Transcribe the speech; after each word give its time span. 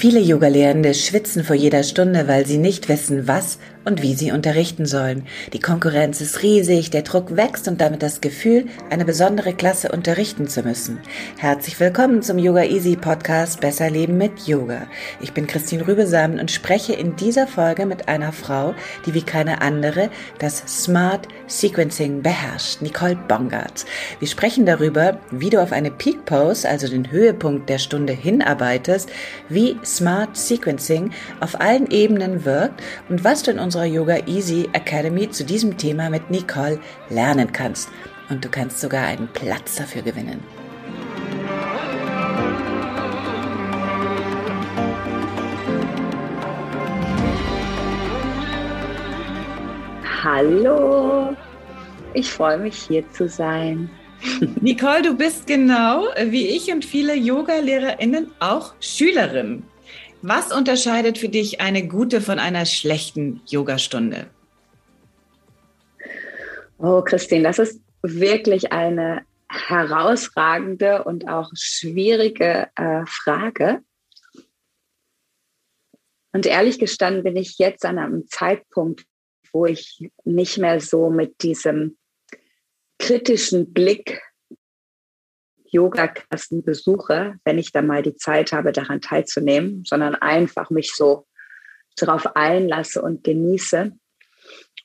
Viele 0.00 0.20
Yogalehrende 0.20 0.94
schwitzen 0.94 1.42
vor 1.42 1.56
jeder 1.56 1.82
Stunde, 1.82 2.28
weil 2.28 2.46
sie 2.46 2.58
nicht 2.58 2.88
wissen, 2.88 3.26
was 3.26 3.58
und 3.84 4.02
wie 4.02 4.14
sie 4.14 4.30
unterrichten 4.30 4.86
sollen. 4.86 5.26
Die 5.54 5.60
Konkurrenz 5.60 6.20
ist 6.20 6.42
riesig, 6.42 6.90
der 6.90 7.02
Druck 7.02 7.36
wächst 7.36 7.66
und 7.66 7.80
damit 7.80 8.02
das 8.02 8.20
Gefühl, 8.20 8.66
eine 8.90 9.04
besondere 9.04 9.54
Klasse 9.54 9.90
unterrichten 9.90 10.46
zu 10.46 10.62
müssen. 10.62 11.00
Herzlich 11.38 11.80
willkommen 11.80 12.22
zum 12.22 12.38
Yoga 12.38 12.64
Easy 12.64 12.96
Podcast 12.96 13.60
Besser 13.60 13.90
Leben 13.90 14.18
mit 14.18 14.46
Yoga. 14.46 14.82
Ich 15.20 15.32
bin 15.32 15.46
Christine 15.46 15.88
Rübesamen 15.88 16.38
und 16.38 16.50
spreche 16.50 16.92
in 16.92 17.16
dieser 17.16 17.46
Folge 17.46 17.86
mit 17.86 18.08
einer 18.08 18.32
Frau, 18.32 18.74
die 19.06 19.14
wie 19.14 19.22
keine 19.22 19.62
andere 19.62 20.10
das 20.38 20.62
Smart 20.66 21.26
Sequencing 21.46 22.22
beherrscht, 22.22 22.82
Nicole 22.82 23.16
Bongard. 23.26 23.86
Wir 24.18 24.28
sprechen 24.28 24.66
darüber, 24.66 25.18
wie 25.30 25.50
du 25.50 25.62
auf 25.62 25.72
eine 25.72 25.90
Peak 25.90 26.24
Pose, 26.26 26.68
also 26.68 26.88
den 26.88 27.10
Höhepunkt 27.10 27.70
der 27.70 27.78
Stunde 27.78 28.12
hinarbeitest, 28.12 29.08
wie 29.48 29.76
Smart 29.88 30.36
Sequencing 30.36 31.10
auf 31.40 31.60
allen 31.60 31.90
Ebenen 31.90 32.44
wirkt 32.44 32.82
und 33.08 33.24
was 33.24 33.42
du 33.42 33.50
in 33.50 33.58
unserer 33.58 33.86
Yoga 33.86 34.18
Easy 34.26 34.68
Academy 34.72 35.30
zu 35.30 35.44
diesem 35.44 35.78
Thema 35.78 36.10
mit 36.10 36.30
Nicole 36.30 36.78
lernen 37.08 37.52
kannst. 37.52 37.88
Und 38.28 38.44
du 38.44 38.50
kannst 38.50 38.80
sogar 38.80 39.04
einen 39.06 39.28
Platz 39.28 39.76
dafür 39.76 40.02
gewinnen. 40.02 40.42
Hallo, 50.22 51.34
ich 52.12 52.30
freue 52.30 52.58
mich 52.58 52.76
hier 52.76 53.10
zu 53.12 53.28
sein. 53.28 53.88
Nicole, 54.60 55.02
du 55.02 55.16
bist 55.16 55.46
genau 55.46 56.04
wie 56.26 56.48
ich 56.48 56.70
und 56.72 56.84
viele 56.84 57.14
Yoga-LehrerInnen 57.14 58.30
auch 58.40 58.74
Schülerin. 58.80 59.62
Was 60.22 60.52
unterscheidet 60.52 61.18
für 61.18 61.28
dich 61.28 61.60
eine 61.60 61.86
gute 61.86 62.20
von 62.20 62.38
einer 62.38 62.66
schlechten 62.66 63.40
Yogastunde? 63.46 64.28
Oh, 66.78 67.02
Christine, 67.02 67.44
das 67.44 67.58
ist 67.58 67.80
wirklich 68.02 68.72
eine 68.72 69.22
herausragende 69.48 71.04
und 71.04 71.28
auch 71.28 71.50
schwierige 71.54 72.68
äh, 72.76 73.04
Frage. 73.06 73.80
Und 76.32 76.46
ehrlich 76.46 76.78
gestanden 76.78 77.24
bin 77.24 77.36
ich 77.36 77.58
jetzt 77.58 77.84
an 77.84 77.98
einem 77.98 78.26
Zeitpunkt, 78.28 79.04
wo 79.52 79.66
ich 79.66 80.10
nicht 80.24 80.58
mehr 80.58 80.80
so 80.80 81.10
mit 81.10 81.42
diesem 81.42 81.96
kritischen 82.98 83.72
Blick 83.72 84.20
Yoga-Klassen 85.70 86.64
besuche, 86.64 87.36
wenn 87.44 87.58
ich 87.58 87.72
dann 87.72 87.86
mal 87.86 88.02
die 88.02 88.16
Zeit 88.16 88.52
habe, 88.52 88.72
daran 88.72 89.00
teilzunehmen, 89.00 89.84
sondern 89.84 90.14
einfach 90.14 90.70
mich 90.70 90.92
so 90.94 91.26
darauf 91.96 92.36
einlasse 92.36 93.02
und 93.02 93.24
genieße. 93.24 93.92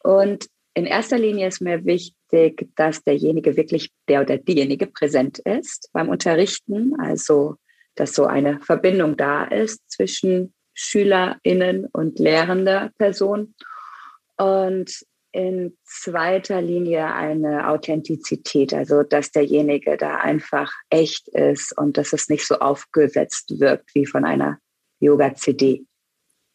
Und 0.03 0.47
in 0.73 0.85
erster 0.85 1.17
Linie 1.17 1.47
ist 1.47 1.61
mir 1.61 1.85
wichtig, 1.85 2.69
dass 2.75 3.03
derjenige 3.03 3.55
wirklich, 3.55 3.91
der 4.07 4.21
oder 4.21 4.37
diejenige 4.37 4.87
präsent 4.87 5.39
ist 5.39 5.89
beim 5.93 6.09
Unterrichten, 6.09 6.99
also 6.99 7.55
dass 7.95 8.15
so 8.15 8.25
eine 8.25 8.59
Verbindung 8.61 9.15
da 9.17 9.43
ist 9.45 9.79
zwischen 9.89 10.53
SchülerInnen 10.73 11.85
und 11.91 12.17
lehrender 12.17 12.91
Person. 12.97 13.53
Und 14.37 15.05
in 15.33 15.75
zweiter 15.83 16.61
Linie 16.61 17.13
eine 17.13 17.67
Authentizität, 17.67 18.73
also 18.73 19.03
dass 19.03 19.31
derjenige 19.31 19.97
da 19.97 20.17
einfach 20.17 20.71
echt 20.89 21.27
ist 21.29 21.75
und 21.77 21.97
dass 21.97 22.13
es 22.13 22.29
nicht 22.29 22.47
so 22.47 22.59
aufgesetzt 22.59 23.59
wirkt 23.59 23.93
wie 23.95 24.05
von 24.05 24.23
einer 24.23 24.59
Yoga-CD. 24.99 25.85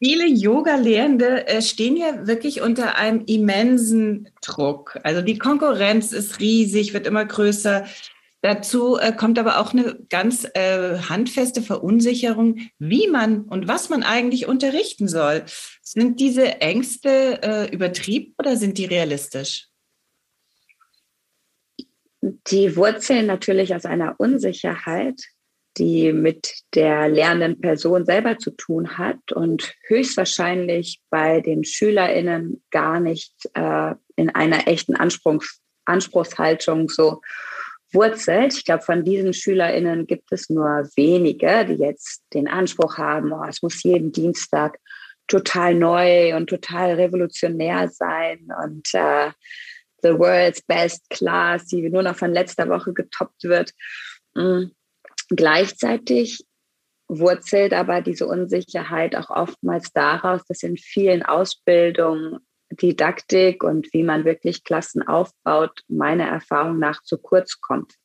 Viele 0.01 0.27
Yoga-Lehrende 0.27 1.45
äh, 1.47 1.61
stehen 1.61 1.97
ja 1.97 2.25
wirklich 2.25 2.61
unter 2.61 2.95
einem 2.95 3.25
immensen 3.25 4.29
Druck. 4.41 4.97
Also 5.03 5.21
die 5.21 5.37
Konkurrenz 5.37 6.13
ist 6.13 6.39
riesig, 6.39 6.93
wird 6.93 7.05
immer 7.05 7.25
größer. 7.25 7.85
Dazu 8.41 8.97
äh, 8.97 9.11
kommt 9.11 9.37
aber 9.37 9.59
auch 9.59 9.73
eine 9.73 9.97
ganz 10.09 10.47
äh, 10.53 10.97
handfeste 10.97 11.61
Verunsicherung, 11.61 12.59
wie 12.77 13.07
man 13.07 13.41
und 13.41 13.67
was 13.67 13.89
man 13.89 14.03
eigentlich 14.03 14.47
unterrichten 14.47 15.09
soll. 15.09 15.43
Sind 15.81 16.19
diese 16.21 16.61
Ängste 16.61 17.41
äh, 17.43 17.73
übertrieben 17.73 18.35
oder 18.37 18.55
sind 18.55 18.77
die 18.77 18.85
realistisch? 18.85 19.67
Die 22.21 22.75
wurzeln 22.75 23.25
natürlich 23.25 23.75
aus 23.75 23.85
einer 23.85 24.15
Unsicherheit, 24.19 25.21
die 25.77 26.13
mit 26.13 26.61
der 26.75 27.09
lernenden 27.09 27.59
Person 27.59 28.05
selber 28.05 28.37
zu 28.37 28.51
tun 28.51 28.97
hat 28.97 29.31
und 29.33 29.73
höchstwahrscheinlich 29.87 31.01
bei 31.09 31.41
den 31.41 31.65
SchülerInnen 31.65 32.63
gar 32.71 32.99
nicht 33.01 33.33
äh, 33.53 33.95
in 34.15 34.29
einer 34.29 34.67
echten 34.67 34.95
Anspruchs 34.95 35.61
Anspruchshaltung 35.85 36.87
so 36.87 37.21
wurzelt. 37.91 38.53
Ich 38.53 38.65
glaube, 38.65 38.83
von 38.83 39.03
diesen 39.03 39.33
SchülerInnen 39.33 40.07
gibt 40.07 40.31
es 40.31 40.49
nur 40.49 40.87
wenige, 40.95 41.65
die 41.65 41.81
jetzt 41.81 42.23
den 42.33 42.47
Anspruch 42.47 42.97
haben, 42.97 43.31
oh, 43.31 43.43
es 43.47 43.61
muss 43.61 43.83
jeden 43.83 44.11
Dienstag 44.11 44.79
total 45.27 45.75
neu 45.75 46.35
und 46.35 46.47
total 46.47 46.95
revolutionär 46.95 47.87
sein 47.89 48.47
und 48.63 48.89
uh, 48.95 49.31
the 50.01 50.17
world's 50.17 50.61
best 50.61 51.09
class, 51.09 51.65
die 51.65 51.89
nur 51.89 52.03
noch 52.03 52.15
von 52.15 52.33
letzter 52.33 52.67
Woche 52.69 52.93
getoppt 52.93 53.43
wird. 53.43 53.71
Mhm. 54.35 54.71
Gleichzeitig 55.29 56.45
wurzelt 57.07 57.73
aber 57.73 58.01
diese 58.01 58.27
Unsicherheit 58.27 59.15
auch 59.15 59.29
oftmals 59.29 59.91
daraus, 59.93 60.43
dass 60.47 60.63
in 60.63 60.77
vielen 60.77 61.23
Ausbildungen 61.23 62.39
Didaktik 62.71 63.63
und 63.63 63.91
wie 63.93 64.03
man 64.03 64.25
wirklich 64.25 64.63
Klassen 64.63 65.01
aufbaut, 65.01 65.81
meiner 65.87 66.27
Erfahrung 66.27 66.79
nach 66.79 67.01
zu 67.03 67.17
kurz 67.17 67.59
kommt. 67.59 67.95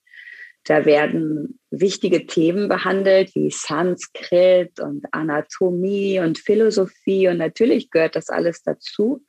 Da 0.64 0.86
werden 0.86 1.60
wichtige 1.70 2.26
Themen 2.26 2.68
behandelt 2.68 3.34
wie 3.34 3.50
Sanskrit 3.50 4.80
und 4.80 5.04
Anatomie 5.12 6.20
und 6.20 6.38
Philosophie 6.38 7.28
und 7.28 7.36
natürlich 7.36 7.90
gehört 7.90 8.16
das 8.16 8.30
alles 8.30 8.62
dazu. 8.62 9.22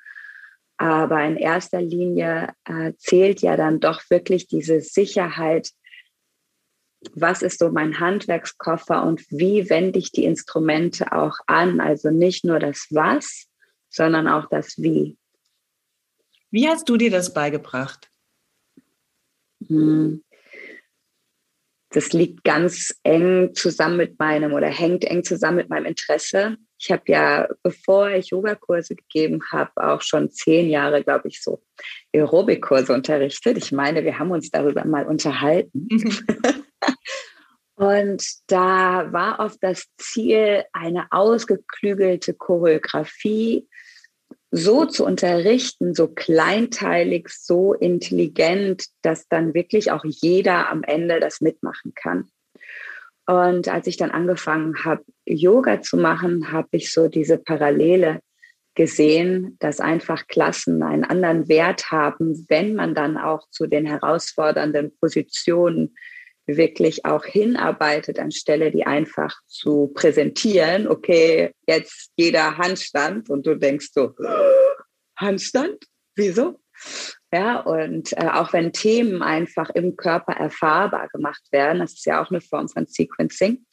Aber 0.77 1.23
in 1.23 1.35
erster 1.35 1.81
Linie 1.81 2.53
äh, 2.65 2.93
zählt 2.97 3.41
ja 3.41 3.57
dann 3.57 3.79
doch 3.79 4.01
wirklich 4.09 4.47
diese 4.47 4.81
Sicherheit, 4.81 5.71
was 7.13 7.41
ist 7.41 7.59
so 7.59 7.69
mein 7.69 7.99
Handwerkskoffer 7.99 9.03
und 9.03 9.21
wie 9.29 9.69
wende 9.69 9.99
ich 9.99 10.11
die 10.11 10.23
Instrumente 10.23 11.11
auch 11.11 11.37
an. 11.47 11.79
Also 11.79 12.11
nicht 12.11 12.45
nur 12.45 12.59
das 12.59 12.87
Was, 12.91 13.47
sondern 13.89 14.27
auch 14.27 14.49
das 14.49 14.77
Wie. 14.77 15.17
Wie 16.51 16.67
hast 16.67 16.87
du 16.89 16.97
dir 16.97 17.11
das 17.11 17.33
beigebracht? 17.33 18.09
Hm. 19.67 20.23
Das 21.89 22.11
liegt 22.11 22.43
ganz 22.43 22.93
eng 23.03 23.55
zusammen 23.55 23.95
mit 23.95 24.19
meinem 24.19 24.51
oder 24.51 24.67
hängt 24.67 25.05
eng 25.05 25.23
zusammen 25.23 25.57
mit 25.57 25.69
meinem 25.69 25.85
Interesse. 25.85 26.57
Ich 26.77 26.91
habe 26.91 27.03
ja, 27.07 27.47
bevor 27.63 28.09
ich 28.09 28.31
Yogakurse 28.31 28.95
gegeben 28.95 29.39
habe, 29.51 29.71
auch 29.77 30.01
schon 30.01 30.29
zehn 30.29 30.69
Jahre, 30.69 31.03
glaube 31.03 31.29
ich, 31.29 31.41
so 31.41 31.63
Aerobikkurse 32.13 32.91
unterrichtet. 32.91 33.57
Ich 33.57 33.71
meine, 33.71 34.03
wir 34.03 34.19
haben 34.19 34.31
uns 34.31 34.51
darüber 34.51 34.83
mal 34.83 35.05
unterhalten. 35.05 35.87
Und 37.75 38.25
da 38.47 39.11
war 39.13 39.39
oft 39.39 39.57
das 39.61 39.85
Ziel, 39.97 40.63
eine 40.73 41.07
ausgeklügelte 41.11 42.33
Choreografie 42.33 43.67
so 44.51 44.85
zu 44.85 45.05
unterrichten, 45.05 45.93
so 45.93 46.07
kleinteilig, 46.07 47.29
so 47.29 47.73
intelligent, 47.73 48.85
dass 49.01 49.27
dann 49.27 49.53
wirklich 49.53 49.91
auch 49.91 50.05
jeder 50.05 50.69
am 50.69 50.83
Ende 50.83 51.19
das 51.19 51.41
mitmachen 51.41 51.93
kann. 51.93 52.29
Und 53.27 53.67
als 53.67 53.87
ich 53.87 53.97
dann 53.97 54.11
angefangen 54.11 54.85
habe, 54.85 55.03
Yoga 55.25 55.81
zu 55.81 55.97
machen, 55.97 56.51
habe 56.51 56.69
ich 56.71 56.91
so 56.91 57.07
diese 57.07 57.37
Parallele 57.37 58.19
gesehen, 58.75 59.55
dass 59.59 59.79
einfach 59.79 60.27
Klassen 60.27 60.83
einen 60.83 61.05
anderen 61.05 61.47
Wert 61.47 61.91
haben, 61.91 62.45
wenn 62.49 62.75
man 62.75 62.93
dann 62.93 63.17
auch 63.17 63.49
zu 63.49 63.67
den 63.67 63.85
herausfordernden 63.85 64.95
Positionen 64.99 65.95
wirklich 66.47 67.05
auch 67.05 67.25
hinarbeitet, 67.25 68.19
anstelle 68.19 68.71
die 68.71 68.85
einfach 68.85 69.35
zu 69.47 69.91
präsentieren. 69.93 70.87
Okay, 70.87 71.51
jetzt 71.67 72.11
jeder 72.15 72.57
Handstand 72.57 73.29
und 73.29 73.45
du 73.47 73.55
denkst 73.55 73.89
so, 73.93 74.13
Handstand? 75.17 75.85
Wieso? 76.15 76.59
Ja, 77.33 77.59
und 77.59 78.13
äh, 78.13 78.29
auch 78.29 78.53
wenn 78.53 78.71
Themen 78.71 79.21
einfach 79.21 79.69
im 79.71 79.95
Körper 79.95 80.33
erfahrbar 80.33 81.09
gemacht 81.09 81.41
werden, 81.51 81.79
das 81.79 81.93
ist 81.93 82.05
ja 82.05 82.23
auch 82.23 82.29
eine 82.29 82.41
Form 82.41 82.69
von 82.69 82.85
Sequencing. 82.87 83.65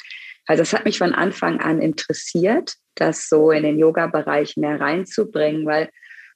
Also 0.46 0.62
das 0.62 0.72
hat 0.72 0.84
mich 0.84 0.98
von 0.98 1.14
Anfang 1.14 1.60
an 1.60 1.80
interessiert, 1.80 2.74
das 2.96 3.28
so 3.28 3.50
in 3.50 3.62
den 3.62 3.78
Yoga-Bereich 3.78 4.56
mehr 4.56 4.80
reinzubringen, 4.80 5.66
weil 5.66 5.90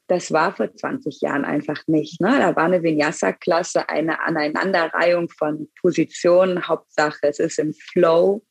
das 0.08 0.32
war 0.32 0.54
vor 0.54 0.72
20 0.72 1.20
Jahren 1.20 1.44
einfach 1.44 1.82
nicht. 1.86 2.20
Ne? 2.20 2.38
Da 2.38 2.54
war 2.54 2.64
eine 2.64 2.82
Vinyasa-Klasse, 2.82 3.88
eine 3.88 4.20
Aneinanderreihung 4.20 5.28
von 5.28 5.68
Positionen. 5.80 6.68
Hauptsache, 6.68 7.18
es 7.22 7.40
ist 7.40 7.58
im 7.58 7.72
Flow. 7.72 8.44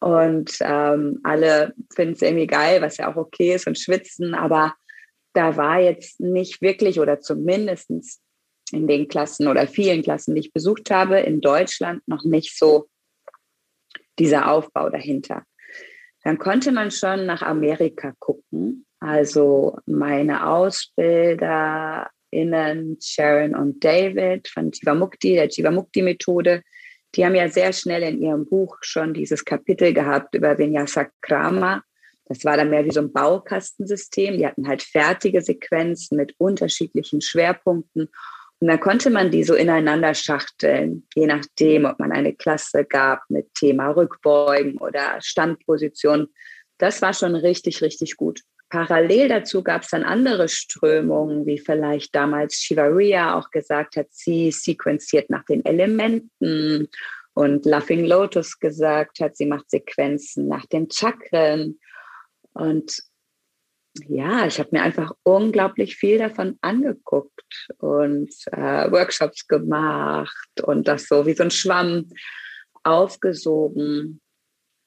Und 0.00 0.56
ähm, 0.60 1.20
alle 1.24 1.74
finden 1.94 2.14
es 2.14 2.22
irgendwie 2.22 2.46
geil, 2.46 2.82
was 2.82 2.96
ja 2.96 3.10
auch 3.10 3.16
okay 3.16 3.54
ist 3.54 3.66
und 3.66 3.78
schwitzen. 3.78 4.34
Aber 4.34 4.74
da 5.34 5.56
war 5.56 5.80
jetzt 5.80 6.20
nicht 6.20 6.60
wirklich 6.62 6.98
oder 6.98 7.20
zumindest 7.20 7.90
in 8.72 8.86
den 8.86 9.08
Klassen 9.08 9.46
oder 9.46 9.66
vielen 9.66 10.02
Klassen, 10.02 10.34
die 10.34 10.40
ich 10.40 10.52
besucht 10.52 10.90
habe, 10.90 11.20
in 11.20 11.40
Deutschland 11.40 12.06
noch 12.06 12.24
nicht 12.24 12.58
so 12.58 12.88
dieser 14.18 14.50
Aufbau 14.50 14.90
dahinter. 14.90 15.44
Dann 16.28 16.38
konnte 16.38 16.72
man 16.72 16.90
schon 16.90 17.24
nach 17.24 17.40
Amerika 17.40 18.12
gucken. 18.18 18.84
Also 19.00 19.78
meine 19.86 20.46
AusbilderInnen 20.46 22.98
Sharon 23.00 23.54
und 23.54 23.82
David 23.82 24.46
von 24.46 24.70
Jivamukti, 24.70 25.36
der 25.36 25.48
Jivamukti-Methode, 25.48 26.60
die 27.14 27.24
haben 27.24 27.34
ja 27.34 27.48
sehr 27.48 27.72
schnell 27.72 28.02
in 28.02 28.20
ihrem 28.20 28.44
Buch 28.44 28.76
schon 28.82 29.14
dieses 29.14 29.42
Kapitel 29.42 29.94
gehabt 29.94 30.34
über 30.34 30.58
Vinyasa 30.58 31.06
Krama. 31.22 31.82
Das 32.26 32.44
war 32.44 32.58
dann 32.58 32.68
mehr 32.68 32.84
wie 32.84 32.92
so 32.92 33.00
ein 33.00 33.10
Baukastensystem. 33.10 34.36
Die 34.36 34.46
hatten 34.46 34.68
halt 34.68 34.82
fertige 34.82 35.40
Sequenzen 35.40 36.18
mit 36.18 36.34
unterschiedlichen 36.36 37.22
Schwerpunkten. 37.22 38.10
Und 38.60 38.68
dann 38.68 38.80
konnte 38.80 39.10
man 39.10 39.30
die 39.30 39.44
so 39.44 39.54
ineinander 39.54 40.14
schachteln, 40.14 41.06
je 41.14 41.26
nachdem, 41.26 41.84
ob 41.84 41.98
man 42.00 42.10
eine 42.10 42.34
Klasse 42.34 42.84
gab 42.84 43.22
mit 43.28 43.54
Thema 43.54 43.90
Rückbeugen 43.90 44.78
oder 44.78 45.18
Standposition. 45.20 46.28
Das 46.78 47.00
war 47.00 47.14
schon 47.14 47.36
richtig, 47.36 47.82
richtig 47.82 48.16
gut. 48.16 48.40
Parallel 48.68 49.28
dazu 49.28 49.62
gab 49.62 49.82
es 49.82 49.90
dann 49.90 50.02
andere 50.02 50.48
Strömungen, 50.48 51.46
wie 51.46 51.58
vielleicht 51.58 52.14
damals 52.14 52.56
Shivaria 52.56 53.38
auch 53.38 53.50
gesagt 53.50 53.96
hat, 53.96 54.08
sie 54.10 54.50
sequenziert 54.50 55.30
nach 55.30 55.44
den 55.44 55.64
Elementen 55.64 56.88
und 57.32 57.64
Laughing 57.64 58.04
Lotus 58.04 58.58
gesagt 58.58 59.20
hat, 59.20 59.36
sie 59.36 59.46
macht 59.46 59.70
Sequenzen 59.70 60.48
nach 60.48 60.66
den 60.66 60.90
Chakren. 60.90 61.78
Und 62.52 63.00
ja, 64.06 64.46
ich 64.46 64.58
habe 64.58 64.70
mir 64.72 64.82
einfach 64.82 65.12
unglaublich 65.22 65.96
viel 65.96 66.18
davon 66.18 66.58
angeguckt 66.60 67.68
und 67.78 68.32
äh, 68.52 68.90
Workshops 68.90 69.46
gemacht 69.46 70.60
und 70.62 70.88
das 70.88 71.06
so 71.06 71.26
wie 71.26 71.34
so 71.34 71.44
ein 71.44 71.50
Schwamm 71.50 72.08
aufgesogen. 72.82 74.20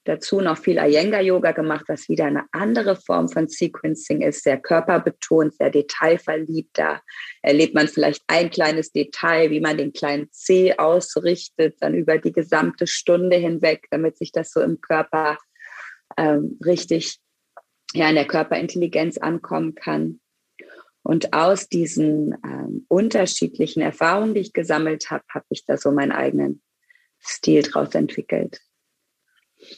Dazu 0.06 0.42
noch 0.42 0.58
viel 0.58 0.78
Iyengar-Yoga 0.78 1.52
gemacht, 1.52 1.86
was 1.88 2.10
wieder 2.10 2.26
eine 2.26 2.46
andere 2.52 2.96
Form 2.96 3.30
von 3.30 3.48
Sequencing 3.48 4.22
ist, 4.22 4.44
sehr 4.44 4.60
körperbetont, 4.60 5.54
sehr 5.54 5.70
detailverliebt. 5.70 6.72
Da 6.74 7.02
erlebt 7.44 7.76
man 7.76 7.88
vielleicht 7.88 8.24
ein 8.26 8.50
kleines 8.50 8.92
Detail, 8.92 9.52
wie 9.52 9.60
man 9.60 9.78
den 9.78 9.94
kleinen 9.94 10.28
C 10.32 10.76
ausrichtet, 10.76 11.76
dann 11.82 11.94
über 11.94 12.18
die 12.18 12.32
gesamte 12.32 12.88
Stunde 12.88 13.38
hinweg, 13.38 13.86
damit 13.92 14.18
sich 14.18 14.32
das 14.32 14.52
so 14.52 14.62
im 14.62 14.82
Körper 14.82 15.38
ähm, 16.18 16.58
richtig 16.66 17.20
ja 17.94 18.10
in 18.10 18.16
der 18.16 18.28
Körperintelligenz 18.28 19.18
ankommen 19.18 19.76
kann. 19.76 20.20
Und 21.04 21.34
aus 21.34 21.68
diesen 21.68 22.36
ähm, 22.46 22.86
unterschiedlichen 22.88 23.82
Erfahrungen, 23.82 24.36
die 24.36 24.42
ich 24.42 24.54
gesammelt 24.54 25.10
habe, 25.10 25.24
habe 25.34 25.46
ich 25.50 25.66
da 25.66 25.78
so 25.78 25.92
meinen 25.92 26.12
eigenen 26.12 26.62
Stil 27.20 27.64
draus 27.64 27.96
entwickelt. 27.96 28.62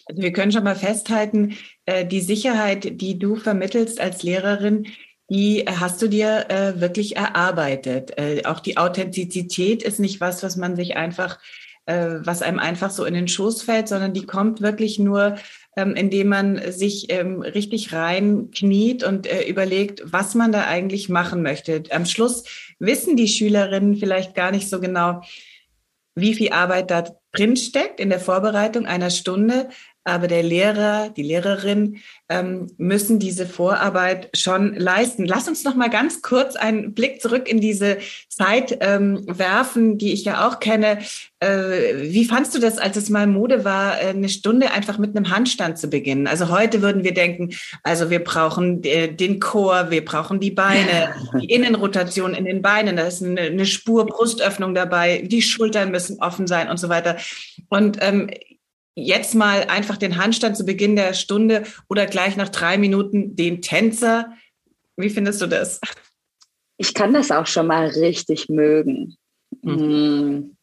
Also 0.06 0.21
wir 0.21 0.33
können 0.33 0.51
schon 0.51 0.63
mal 0.63 0.75
festhalten, 0.75 1.57
äh, 1.86 2.06
die 2.06 2.21
Sicherheit, 2.21 3.01
die 3.01 3.19
du 3.19 3.36
vermittelst 3.36 4.00
als 4.00 4.24
Lehrerin, 4.24 4.88
die 5.30 5.65
hast 5.65 6.01
du 6.01 6.07
dir 6.07 6.50
äh, 6.50 6.80
wirklich 6.80 7.15
erarbeitet. 7.15 8.18
Äh, 8.18 8.44
auch 8.45 8.60
die 8.60 8.77
Authentizität 8.77 9.83
ist 9.83 10.00
nicht 10.00 10.21
was, 10.21 10.44
was 10.44 10.57
man 10.57 10.75
sich 10.75 10.95
einfach, 10.98 11.39
äh, 11.86 12.18
was 12.19 12.42
einem 12.42 12.60
einfach 12.60 12.92
so 12.92 13.06
in 13.06 13.13
den 13.13 13.27
Schoß 13.27 13.63
fällt, 13.63 13.88
sondern 13.88 14.13
die 14.13 14.25
kommt 14.25 14.62
wirklich 14.62 15.00
nur 15.00 15.38
ähm, 15.75 15.95
indem 15.95 16.27
man 16.27 16.71
sich 16.71 17.07
ähm, 17.09 17.41
richtig 17.41 17.93
reinkniet 17.93 19.03
und 19.03 19.27
äh, 19.27 19.43
überlegt, 19.47 20.01
was 20.05 20.35
man 20.35 20.51
da 20.51 20.65
eigentlich 20.65 21.09
machen 21.09 21.41
möchte. 21.41 21.83
Am 21.89 22.05
Schluss 22.05 22.43
wissen 22.79 23.15
die 23.15 23.27
Schülerinnen 23.27 23.95
vielleicht 23.95 24.35
gar 24.35 24.51
nicht 24.51 24.69
so 24.69 24.79
genau, 24.79 25.21
wie 26.15 26.33
viel 26.33 26.51
Arbeit 26.51 26.91
da 26.91 27.05
drin 27.31 27.55
steckt 27.55 27.99
in 27.99 28.09
der 28.09 28.19
Vorbereitung 28.19 28.85
einer 28.85 29.09
Stunde, 29.09 29.69
aber 30.03 30.27
der 30.27 30.44
Lehrer, 30.44 31.09
die 31.09 31.23
Lehrerin 31.23 31.97
ähm, 32.29 32.67
müssen 32.77 33.19
diese 33.19 33.45
Vorarbeit 33.45 34.29
schon 34.35 34.75
leisten. 34.75 35.25
Lass 35.25 35.47
uns 35.47 35.63
noch 35.63 35.75
mal 35.75 35.89
ganz 35.89 36.21
kurz 36.21 36.55
einen 36.55 36.94
Blick 36.94 37.21
zurück 37.21 37.47
in 37.47 37.61
diese 37.61 37.97
Zeit 38.27 38.77
ähm, 38.81 39.23
werfen, 39.27 39.97
die 39.97 40.11
ich 40.11 40.25
ja 40.25 40.47
auch 40.47 40.59
kenne. 40.59 41.00
Äh, 41.39 42.11
wie 42.11 42.25
fandst 42.25 42.53
du 42.55 42.59
das, 42.59 42.77
als 42.77 42.97
es 42.97 43.09
mal 43.09 43.27
Mode 43.27 43.63
war, 43.63 44.01
äh, 44.01 44.07
eine 44.07 44.29
Stunde 44.29 44.71
einfach 44.71 44.97
mit 44.97 45.15
einem 45.15 45.29
Handstand 45.29 45.77
zu 45.77 45.89
beginnen? 45.89 46.27
Also 46.27 46.50
heute 46.50 46.81
würden 46.81 47.03
wir 47.03 47.13
denken, 47.13 47.51
also 47.83 48.09
wir 48.09 48.23
brauchen 48.23 48.83
äh, 48.83 49.13
den 49.13 49.39
Chor, 49.39 49.89
wir 49.89 50.03
brauchen 50.03 50.39
die 50.39 50.51
Beine, 50.51 51.13
die 51.41 51.50
Innenrotation 51.50 52.33
in 52.33 52.45
den 52.45 52.61
Beinen, 52.61 52.97
da 52.97 53.03
ist 53.03 53.23
eine, 53.23 53.41
eine 53.41 53.65
Spur 53.65 54.05
Brustöffnung 54.05 54.73
dabei, 54.73 55.21
die 55.25 55.41
Schultern 55.41 55.91
müssen 55.91 56.21
offen 56.21 56.47
sein 56.47 56.69
und 56.69 56.77
so 56.77 56.89
weiter. 56.89 57.17
Und 57.69 57.97
ähm, 58.01 58.29
jetzt 58.95 59.35
mal 59.35 59.65
einfach 59.65 59.97
den 59.97 60.17
Handstand 60.17 60.57
zu 60.57 60.65
Beginn 60.65 60.95
der 60.95 61.13
Stunde 61.13 61.63
oder 61.89 62.05
gleich 62.05 62.37
nach 62.37 62.49
drei 62.49 62.77
Minuten 62.77 63.35
den 63.35 63.61
Tänzer. 63.61 64.33
Wie 64.95 65.09
findest 65.09 65.41
du 65.41 65.47
das? 65.47 65.79
Ich 66.77 66.93
kann 66.93 67.13
das 67.13 67.31
auch 67.31 67.47
schon 67.47 67.67
mal 67.67 67.88
richtig 67.88 68.50
mögen. 68.50 69.15
Mhm. 69.62 69.79
Hm. 69.79 70.57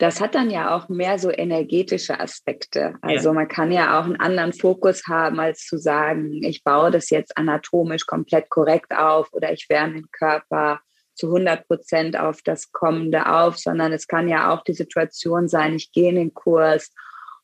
Das 0.00 0.20
hat 0.20 0.36
dann 0.36 0.48
ja 0.48 0.76
auch 0.76 0.88
mehr 0.88 1.18
so 1.18 1.28
energetische 1.28 2.20
Aspekte. 2.20 2.94
Also 3.02 3.30
ja. 3.30 3.32
man 3.32 3.48
kann 3.48 3.72
ja 3.72 3.98
auch 3.98 4.04
einen 4.04 4.20
anderen 4.20 4.52
Fokus 4.52 5.08
haben, 5.08 5.40
als 5.40 5.64
zu 5.64 5.76
sagen, 5.76 6.40
ich 6.44 6.62
baue 6.62 6.92
das 6.92 7.10
jetzt 7.10 7.36
anatomisch 7.36 8.06
komplett 8.06 8.48
korrekt 8.48 8.92
auf 8.96 9.32
oder 9.32 9.52
ich 9.52 9.66
wärme 9.68 9.94
den 9.94 10.10
Körper 10.12 10.80
zu 11.14 11.26
100 11.26 11.66
Prozent 11.66 12.16
auf 12.16 12.42
das 12.42 12.70
Kommende 12.70 13.28
auf, 13.28 13.58
sondern 13.58 13.92
es 13.92 14.06
kann 14.06 14.28
ja 14.28 14.54
auch 14.54 14.62
die 14.62 14.74
Situation 14.74 15.48
sein, 15.48 15.74
ich 15.74 15.90
gehe 15.90 16.10
in 16.10 16.14
den 16.14 16.32
Kurs 16.32 16.92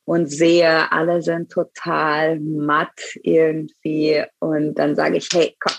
und 0.04 0.26
sehe, 0.26 0.92
alle 0.92 1.22
sind 1.22 1.50
total 1.50 2.38
matt 2.40 3.00
irgendwie. 3.22 4.22
Und 4.38 4.74
dann 4.74 4.94
sage 4.96 5.16
ich, 5.16 5.28
hey, 5.32 5.56
komm, 5.58 5.74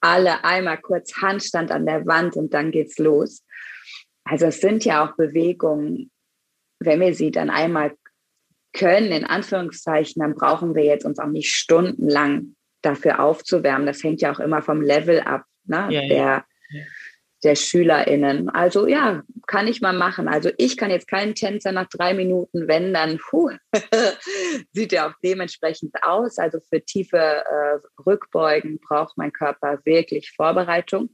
alle 0.00 0.44
einmal 0.44 0.80
kurz 0.80 1.16
Handstand 1.20 1.70
an 1.70 1.86
der 1.86 2.06
Wand 2.06 2.36
und 2.36 2.54
dann 2.54 2.70
geht's 2.70 2.98
los. 2.98 3.44
Also 4.24 4.46
es 4.46 4.60
sind 4.60 4.84
ja 4.84 5.04
auch 5.04 5.16
Bewegungen, 5.16 6.10
wenn 6.78 7.00
wir 7.00 7.14
sie 7.14 7.30
dann 7.30 7.50
einmal 7.50 7.94
können, 8.72 9.10
in 9.10 9.24
Anführungszeichen, 9.24 10.20
dann 10.20 10.34
brauchen 10.34 10.74
wir 10.74 10.84
jetzt 10.84 11.04
uns 11.04 11.18
auch 11.18 11.26
nicht 11.26 11.52
stundenlang 11.52 12.54
dafür 12.82 13.20
aufzuwärmen. 13.20 13.86
Das 13.86 14.02
hängt 14.02 14.20
ja 14.20 14.32
auch 14.32 14.38
immer 14.38 14.62
vom 14.62 14.80
Level 14.80 15.20
ab, 15.20 15.44
ne? 15.64 15.88
Ja, 15.90 16.00
der, 16.00 16.44
ja 16.70 16.80
der 17.42 17.54
SchülerInnen. 17.54 18.50
Also 18.50 18.86
ja, 18.86 19.22
kann 19.46 19.66
ich 19.66 19.80
mal 19.80 19.94
machen. 19.94 20.28
Also 20.28 20.50
ich 20.58 20.76
kann 20.76 20.90
jetzt 20.90 21.08
keinen 21.08 21.34
Tänzer 21.34 21.72
nach 21.72 21.88
drei 21.88 22.14
Minuten, 22.14 22.68
wenn 22.68 22.92
dann, 22.92 23.18
puh, 23.18 23.50
sieht 24.72 24.92
ja 24.92 25.08
auch 25.08 25.14
dementsprechend 25.22 25.94
aus. 26.02 26.38
Also 26.38 26.58
für 26.60 26.82
tiefe 26.82 27.16
äh, 27.16 27.78
Rückbeugen 28.06 28.78
braucht 28.80 29.16
mein 29.16 29.32
Körper 29.32 29.78
wirklich 29.84 30.32
Vorbereitung. 30.32 31.10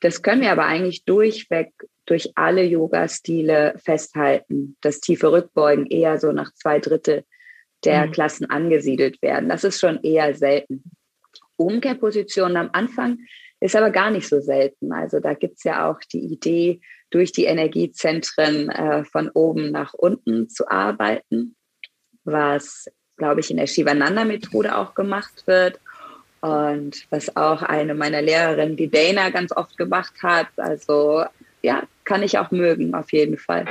Das 0.00 0.22
können 0.22 0.42
wir 0.42 0.52
aber 0.52 0.66
eigentlich 0.66 1.04
durchweg 1.04 1.72
durch 2.04 2.32
alle 2.34 2.62
Yoga-Stile 2.64 3.74
festhalten, 3.82 4.76
dass 4.80 5.00
tiefe 5.00 5.32
Rückbeugen 5.32 5.86
eher 5.86 6.18
so 6.18 6.32
nach 6.32 6.52
zwei 6.52 6.78
Drittel 6.78 7.24
der 7.84 8.06
mhm. 8.06 8.12
Klassen 8.12 8.50
angesiedelt 8.50 9.22
werden. 9.22 9.48
Das 9.48 9.64
ist 9.64 9.80
schon 9.80 10.02
eher 10.02 10.34
selten. 10.34 10.84
Umkehrpositionen 11.56 12.56
am 12.56 12.70
Anfang 12.72 13.18
ist 13.64 13.76
aber 13.76 13.90
gar 13.90 14.10
nicht 14.10 14.28
so 14.28 14.40
selten. 14.40 14.92
Also 14.92 15.20
da 15.20 15.32
gibt 15.32 15.56
es 15.56 15.64
ja 15.64 15.90
auch 15.90 15.98
die 16.12 16.20
Idee, 16.20 16.80
durch 17.08 17.32
die 17.32 17.44
Energiezentren 17.44 18.68
äh, 18.68 19.04
von 19.04 19.30
oben 19.30 19.70
nach 19.70 19.94
unten 19.94 20.50
zu 20.50 20.68
arbeiten, 20.68 21.56
was, 22.24 22.90
glaube 23.16 23.40
ich, 23.40 23.50
in 23.50 23.56
der 23.56 23.66
Shivananda-Methode 23.66 24.76
auch 24.76 24.94
gemacht 24.94 25.46
wird. 25.46 25.80
und 26.42 27.06
was 27.08 27.34
auch 27.36 27.62
eine 27.62 27.94
meiner 27.94 28.20
Lehrerinnen, 28.20 28.76
die 28.76 28.90
Dana, 28.90 29.30
ganz 29.30 29.50
oft 29.56 29.78
gemacht 29.78 30.12
hat. 30.22 30.48
Also 30.58 31.24
ja, 31.62 31.84
kann 32.04 32.22
ich 32.22 32.36
auch 32.36 32.50
mögen, 32.50 32.94
auf 32.94 33.12
jeden 33.12 33.38
Fall. 33.38 33.64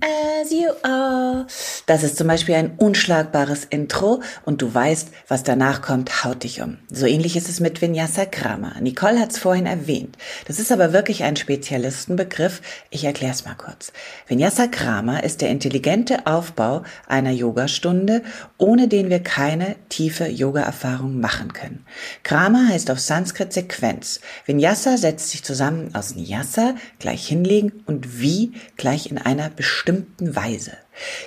As 0.00 0.50
you 0.50 0.70
are. 0.82 1.46
Das 1.86 2.02
ist 2.02 2.16
zum 2.16 2.26
Beispiel 2.26 2.54
ein 2.54 2.72
unschlagbares 2.78 3.64
Intro 3.64 4.22
und 4.44 4.62
du 4.62 4.74
weißt, 4.74 5.10
was 5.28 5.42
danach 5.42 5.82
kommt, 5.82 6.24
haut 6.24 6.42
dich 6.42 6.62
um. 6.62 6.78
So 6.90 7.06
ähnlich 7.06 7.36
ist 7.36 7.48
es 7.48 7.60
mit 7.60 7.80
Vinyasa 7.80 8.24
Krama. 8.24 8.72
Nicole 8.80 9.20
hat 9.20 9.32
es 9.32 9.38
vorhin 9.38 9.66
erwähnt. 9.66 10.16
Das 10.46 10.58
ist 10.58 10.72
aber 10.72 10.92
wirklich 10.92 11.24
ein 11.24 11.36
Spezialistenbegriff. 11.36 12.62
Ich 12.90 13.04
erkläre 13.04 13.32
es 13.32 13.44
mal 13.44 13.54
kurz. 13.54 13.92
Vinyasa 14.26 14.66
Krama 14.66 15.18
ist 15.18 15.40
der 15.40 15.50
intelligente 15.50 16.26
Aufbau 16.26 16.82
einer 17.06 17.30
Yogastunde, 17.32 18.22
ohne 18.58 18.88
den 18.88 19.10
wir 19.10 19.20
keine 19.20 19.76
tiefe 19.90 20.26
Yoga-Erfahrung 20.26 21.20
machen 21.20 21.52
können. 21.52 21.84
Krama 22.22 22.66
heißt 22.68 22.90
auf 22.90 22.98
Sanskrit 22.98 23.52
Sequenz. 23.52 24.20
Vinyasa 24.46 24.96
setzt 24.96 25.30
sich 25.30 25.44
zusammen 25.44 25.94
aus 25.94 26.14
Nyasa, 26.14 26.74
gleich 26.98 27.26
hinlegen, 27.28 27.84
und 27.86 28.20
wie, 28.20 28.52
gleich 28.76 29.10
in 29.10 29.18
einer 29.18 29.50
bestimmten 29.50 29.83
Weise. 30.18 30.72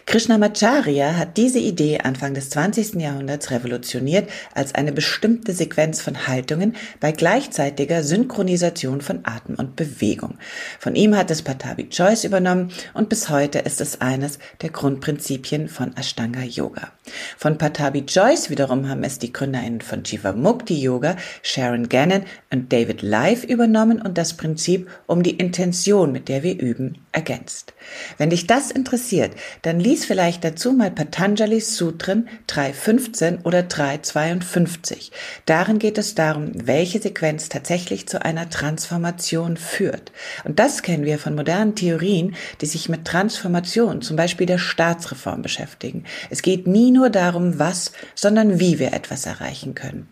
Krishnamacharya 0.06 1.18
hat 1.18 1.36
diese 1.36 1.60
Idee 1.60 2.00
Anfang 2.00 2.34
des 2.34 2.50
20. 2.52 2.96
Jahrhunderts 2.96 3.52
revolutioniert 3.52 4.30
als 4.54 4.74
eine 4.74 4.94
bestimmte 4.94 5.52
Sequenz 5.54 6.02
von 6.02 6.28
Haltungen 6.28 6.76
bei 7.02 7.12
gleichzeitiger 7.12 8.04
Synchronisation 8.04 9.02
von 9.02 9.20
Atem 9.24 9.56
und 9.56 9.76
Bewegung. 9.76 10.38
Von 10.80 10.96
ihm 10.96 11.16
hat 11.16 11.30
es 11.32 11.42
Patabi 11.42 11.90
Joyce 11.92 12.24
übernommen 12.24 12.72
und 12.94 13.10
bis 13.10 13.30
heute 13.30 13.60
ist 13.60 13.82
es 13.82 14.00
eines 14.00 14.40
der 14.62 14.70
Grundprinzipien 14.70 15.68
von 15.68 15.96
Ashtanga 15.98 16.44
Yoga. 16.44 16.94
Von 17.38 17.58
Patabi 17.58 18.06
Joyce 18.08 18.50
wiederum 18.50 18.88
haben 18.88 19.04
es 19.04 19.20
die 19.20 19.34
GründerInnen 19.34 19.82
von 19.82 20.04
Jivamukti 20.04 20.82
Yoga, 20.82 21.18
Sharon 21.44 21.90
Gannon 21.90 22.24
und 22.52 22.72
David 22.72 23.02
Live 23.02 23.44
übernommen 23.44 24.02
und 24.02 24.18
das 24.18 24.36
Prinzip 24.36 24.90
um 25.08 25.24
die 25.24 25.38
Intention, 25.38 26.14
mit 26.14 26.30
der 26.30 26.44
wir 26.44 26.58
üben, 26.58 27.00
ergänzt. 27.12 27.74
Wenn 28.18 28.30
dich 28.30 28.48
das 28.48 28.72
interessiert, 28.72 29.32
dann 29.62 29.80
lies 29.80 30.06
vielleicht 30.06 30.44
dazu 30.44 30.74
mal 30.74 30.92
Patanjali's 30.92 31.76
Sutren 31.78 32.28
3.15 32.48 33.44
oder 33.44 33.60
3.52. 33.60 35.12
Darin 35.46 35.80
geht 35.80 35.98
es 35.98 36.16
darum, 36.16 36.52
welche 36.54 37.00
Sequenz 37.00 37.50
tatsächlich 37.50 38.08
zu 38.08 38.24
einer 38.24 38.50
Transformation 38.50 39.58
führt. 39.58 40.12
Und 40.44 40.60
das 40.60 40.82
kennen 40.82 41.06
wir 41.06 41.20
von 41.20 41.36
modernen 41.36 41.76
Theorien, 41.76 42.36
die 42.62 42.66
sich 42.66 42.90
mit 42.90 43.06
Transformation, 43.06 44.02
zum 44.02 44.16
Beispiel 44.16 44.48
der 44.48 44.58
Staatsreform 44.58 45.42
beschäftigen. 45.42 46.04
Es 46.30 46.42
geht 46.42 46.68
nie 46.68 46.92
nur 46.92 47.10
darum, 47.10 47.60
was, 47.60 47.92
sondern 48.16 48.60
wie 48.60 48.80
wir 48.80 48.94
etwas 48.94 49.26
erreichen 49.26 49.76
können. 49.76 50.08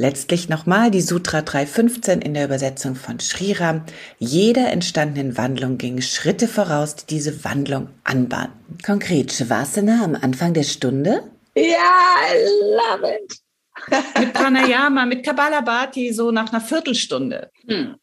Letztlich 0.00 0.48
nochmal 0.48 0.90
die 0.90 1.02
Sutra 1.02 1.42
315 1.42 2.22
in 2.22 2.32
der 2.32 2.46
Übersetzung 2.46 2.94
von 2.94 3.20
Sriram. 3.20 3.84
Jeder 4.18 4.72
entstandenen 4.72 5.36
Wandlung 5.36 5.76
ging 5.76 6.00
Schritte 6.00 6.48
voraus, 6.48 6.96
die 6.96 7.04
diese 7.06 7.44
Wandlung 7.44 7.90
anbahnten. 8.02 8.78
Konkret 8.82 9.30
Shavasana 9.30 10.02
am 10.02 10.14
Anfang 10.14 10.54
der 10.54 10.62
Stunde? 10.62 11.30
Ja, 11.54 12.14
I 12.32 12.48
love 12.62 13.14
it. 13.14 13.36
mit 14.18 14.32
Pranayama, 14.32 15.04
mit 15.04 15.22
Kabbalabhati 15.22 16.14
so 16.14 16.30
nach 16.30 16.50
einer 16.50 16.62
Viertelstunde. 16.62 17.50
Hm. 17.68 17.96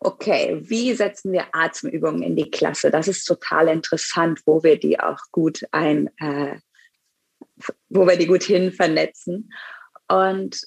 Okay, 0.00 0.58
wie 0.60 0.92
setzen 0.92 1.30
wir 1.30 1.44
Atemübungen 1.52 2.24
in 2.24 2.34
die 2.34 2.50
Klasse? 2.50 2.90
Das 2.90 3.06
ist 3.06 3.26
total 3.26 3.68
interessant, 3.68 4.40
wo 4.44 4.64
wir 4.64 4.76
die 4.76 4.98
auch 4.98 5.20
gut 5.30 5.62
ein, 5.70 6.10
äh, 6.16 6.56
wo 7.90 8.08
wir 8.08 8.16
die 8.16 8.26
gut 8.26 8.42
hin 8.42 8.72
vernetzen. 8.72 9.52
Und 10.08 10.60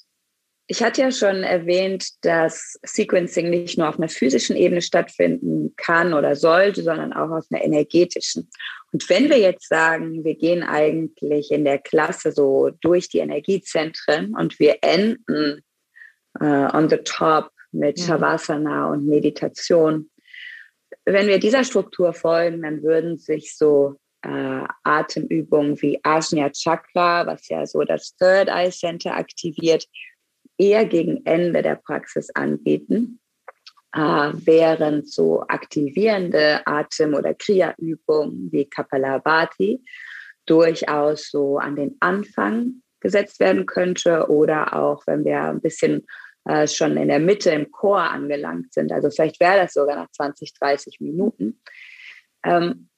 ich 0.67 0.81
hatte 0.81 1.01
ja 1.01 1.11
schon 1.11 1.43
erwähnt, 1.43 2.09
dass 2.21 2.79
Sequencing 2.83 3.49
nicht 3.49 3.77
nur 3.77 3.87
auf 3.87 3.97
einer 3.97 4.09
physischen 4.09 4.55
Ebene 4.55 4.81
stattfinden 4.81 5.75
kann 5.75 6.13
oder 6.13 6.35
sollte, 6.35 6.81
sondern 6.81 7.13
auch 7.13 7.29
auf 7.29 7.45
einer 7.51 7.63
energetischen. 7.63 8.49
Und 8.91 9.07
wenn 9.09 9.29
wir 9.29 9.37
jetzt 9.37 9.67
sagen, 9.67 10.23
wir 10.23 10.35
gehen 10.35 10.63
eigentlich 10.63 11.51
in 11.51 11.65
der 11.65 11.77
Klasse 11.77 12.31
so 12.31 12.71
durch 12.81 13.09
die 13.09 13.19
Energiezentren 13.19 14.33
und 14.35 14.59
wir 14.59 14.77
enden 14.81 15.61
uh, 16.41 16.69
on 16.73 16.89
the 16.89 16.97
top 16.97 17.51
mit 17.71 17.99
ja. 17.99 18.05
Shavasana 18.05 18.91
und 18.91 19.05
Meditation, 19.05 20.09
wenn 21.05 21.27
wir 21.27 21.39
dieser 21.39 21.63
Struktur 21.63 22.13
folgen, 22.13 22.63
dann 22.63 22.81
würden 22.81 23.17
sich 23.17 23.55
so 23.55 23.97
äh, 24.23 24.63
Atemübungen 24.83 25.79
wie 25.81 25.99
Ajna 26.01 26.49
Chakra, 26.49 27.27
was 27.27 27.47
ja 27.49 27.65
so 27.67 27.83
das 27.83 28.15
Third 28.15 28.47
Eye 28.47 28.71
Center 28.71 29.15
aktiviert, 29.15 29.85
eher 30.57 30.85
gegen 30.85 31.25
Ende 31.25 31.61
der 31.61 31.75
Praxis 31.75 32.29
anbieten, 32.31 33.19
äh, 33.93 33.99
während 33.99 35.09
so 35.09 35.41
aktivierende 35.47 36.65
Atem- 36.65 37.13
oder 37.13 37.33
Kriya-Übungen 37.33 38.51
wie 38.51 38.65
Kapalabhati 38.65 39.83
durchaus 40.45 41.29
so 41.29 41.57
an 41.57 41.75
den 41.75 41.97
Anfang 41.99 42.81
gesetzt 42.99 43.39
werden 43.39 43.65
könnte 43.65 44.29
oder 44.29 44.75
auch, 44.75 45.05
wenn 45.07 45.25
wir 45.25 45.41
ein 45.41 45.61
bisschen 45.61 46.05
äh, 46.45 46.67
schon 46.67 46.97
in 46.97 47.07
der 47.07 47.19
Mitte 47.19 47.51
im 47.51 47.71
Chor 47.71 48.01
angelangt 48.01 48.73
sind. 48.73 48.91
Also 48.91 49.09
vielleicht 49.09 49.39
wäre 49.39 49.57
das 49.57 49.73
sogar 49.73 49.95
nach 49.95 50.11
20, 50.11 50.53
30 50.53 50.99
Minuten. 50.99 51.59
Ähm, 52.43 52.89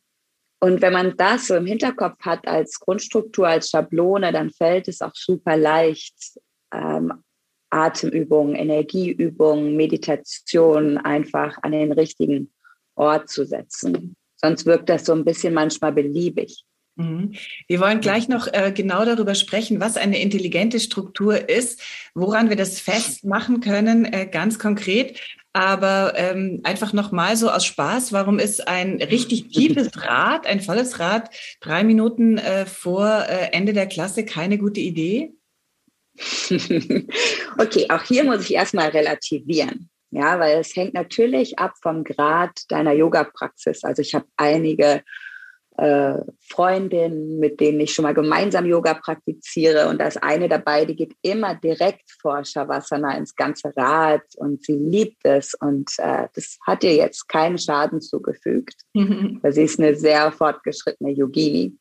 und 0.59 0.81
wenn 0.81 0.93
man 0.93 1.15
das 1.17 1.47
so 1.47 1.55
im 1.55 1.65
Hinterkopf 1.65 2.19
hat 2.21 2.47
als 2.47 2.79
Grundstruktur, 2.79 3.47
als 3.47 3.69
Schablone, 3.69 4.31
dann 4.31 4.49
fällt 4.49 4.87
es 4.87 5.01
auch 5.01 5.13
super 5.13 5.55
leicht, 5.55 6.39
ähm, 6.73 7.23
Atemübungen, 7.69 8.55
Energieübungen, 8.55 9.75
Meditation 9.75 10.97
einfach 10.97 11.57
an 11.62 11.71
den 11.71 11.91
richtigen 11.91 12.51
Ort 12.95 13.29
zu 13.29 13.45
setzen. 13.45 14.15
Sonst 14.36 14.65
wirkt 14.65 14.89
das 14.89 15.05
so 15.05 15.13
ein 15.13 15.25
bisschen 15.25 15.53
manchmal 15.53 15.91
beliebig. 15.91 16.63
Mhm. 16.97 17.33
Wir 17.67 17.79
wollen 17.79 18.01
gleich 18.01 18.27
noch 18.27 18.47
äh, 18.51 18.71
genau 18.71 19.05
darüber 19.05 19.36
sprechen, 19.36 19.79
was 19.79 19.97
eine 19.97 20.19
intelligente 20.21 20.79
Struktur 20.79 21.50
ist, 21.50 21.81
woran 22.15 22.50
wir 22.50 22.55
das 22.55 22.79
festmachen 22.79 23.62
können, 23.62 24.05
äh, 24.05 24.27
ganz 24.27 24.59
konkret. 24.59 25.19
Aber 25.53 26.13
ähm, 26.15 26.62
einfach 26.63 26.93
nochmal 26.93 27.36
so 27.36 27.50
aus 27.50 27.65
Spaß, 27.65 28.13
warum 28.13 28.38
ist 28.38 28.67
ein 28.67 29.01
richtig 29.01 29.50
tiefes 29.50 29.89
Rad, 29.95 30.45
ein 30.45 30.62
volles 30.62 31.00
Rad, 31.00 31.29
drei 31.62 31.83
Minuten 31.83 32.38
äh, 32.38 32.65
vor 32.65 33.25
äh, 33.27 33.53
Ende 33.53 33.74
der 33.74 33.88
Klasse 33.88 34.24
keine 34.25 34.57
gute 34.57 34.79
Idee? 34.79 35.33
okay, 37.57 37.86
auch 37.89 38.03
hier 38.03 38.24
muss 38.24 38.41
ich 38.41 38.53
erstmal 38.53 38.89
relativieren. 38.89 39.89
Ja, 40.09 40.39
weil 40.39 40.59
es 40.59 40.75
hängt 40.75 40.93
natürlich 40.93 41.59
ab 41.59 41.74
vom 41.81 42.03
Grad 42.03 42.62
deiner 42.69 42.93
Yoga-Praxis. 42.93 43.83
Also 43.83 44.01
ich 44.01 44.15
habe 44.15 44.25
einige 44.38 45.03
äh, 45.77 46.15
Freundinnen, 46.50 47.39
mit 47.39 47.59
denen 47.59 47.79
ich 47.79 47.93
schon 47.93 48.03
mal 48.03 48.13
gemeinsam 48.13 48.65
Yoga 48.65 48.95
praktiziere. 48.95 49.88
Und 49.89 50.00
da 50.00 50.07
ist 50.07 50.21
eine 50.24 50.50
dabei, 50.50 50.86
die 50.86 50.95
geht 50.95 51.13
immer 51.21 51.53
direkt 51.55 52.09
vor 52.19 52.43
Shavasana 52.43 53.15
ins 53.15 53.36
ganze 53.36 53.71
Rad 53.77 54.24
und 54.38 54.63
sie 54.65 54.75
liebt 54.75 55.24
es. 55.24 55.53
Und 55.53 55.91
äh, 56.00 56.27
das 56.33 56.57
hat 56.65 56.83
ihr 56.83 56.95
jetzt 56.95 57.29
keinen 57.29 57.59
Schaden 57.59 58.01
zugefügt, 58.01 58.75
mhm. 58.93 59.39
weil 59.43 59.53
sie 59.53 59.63
ist 59.63 59.79
eine 59.79 59.95
sehr 59.95 60.31
fortgeschrittene 60.31 61.12
Yogini. 61.12 61.77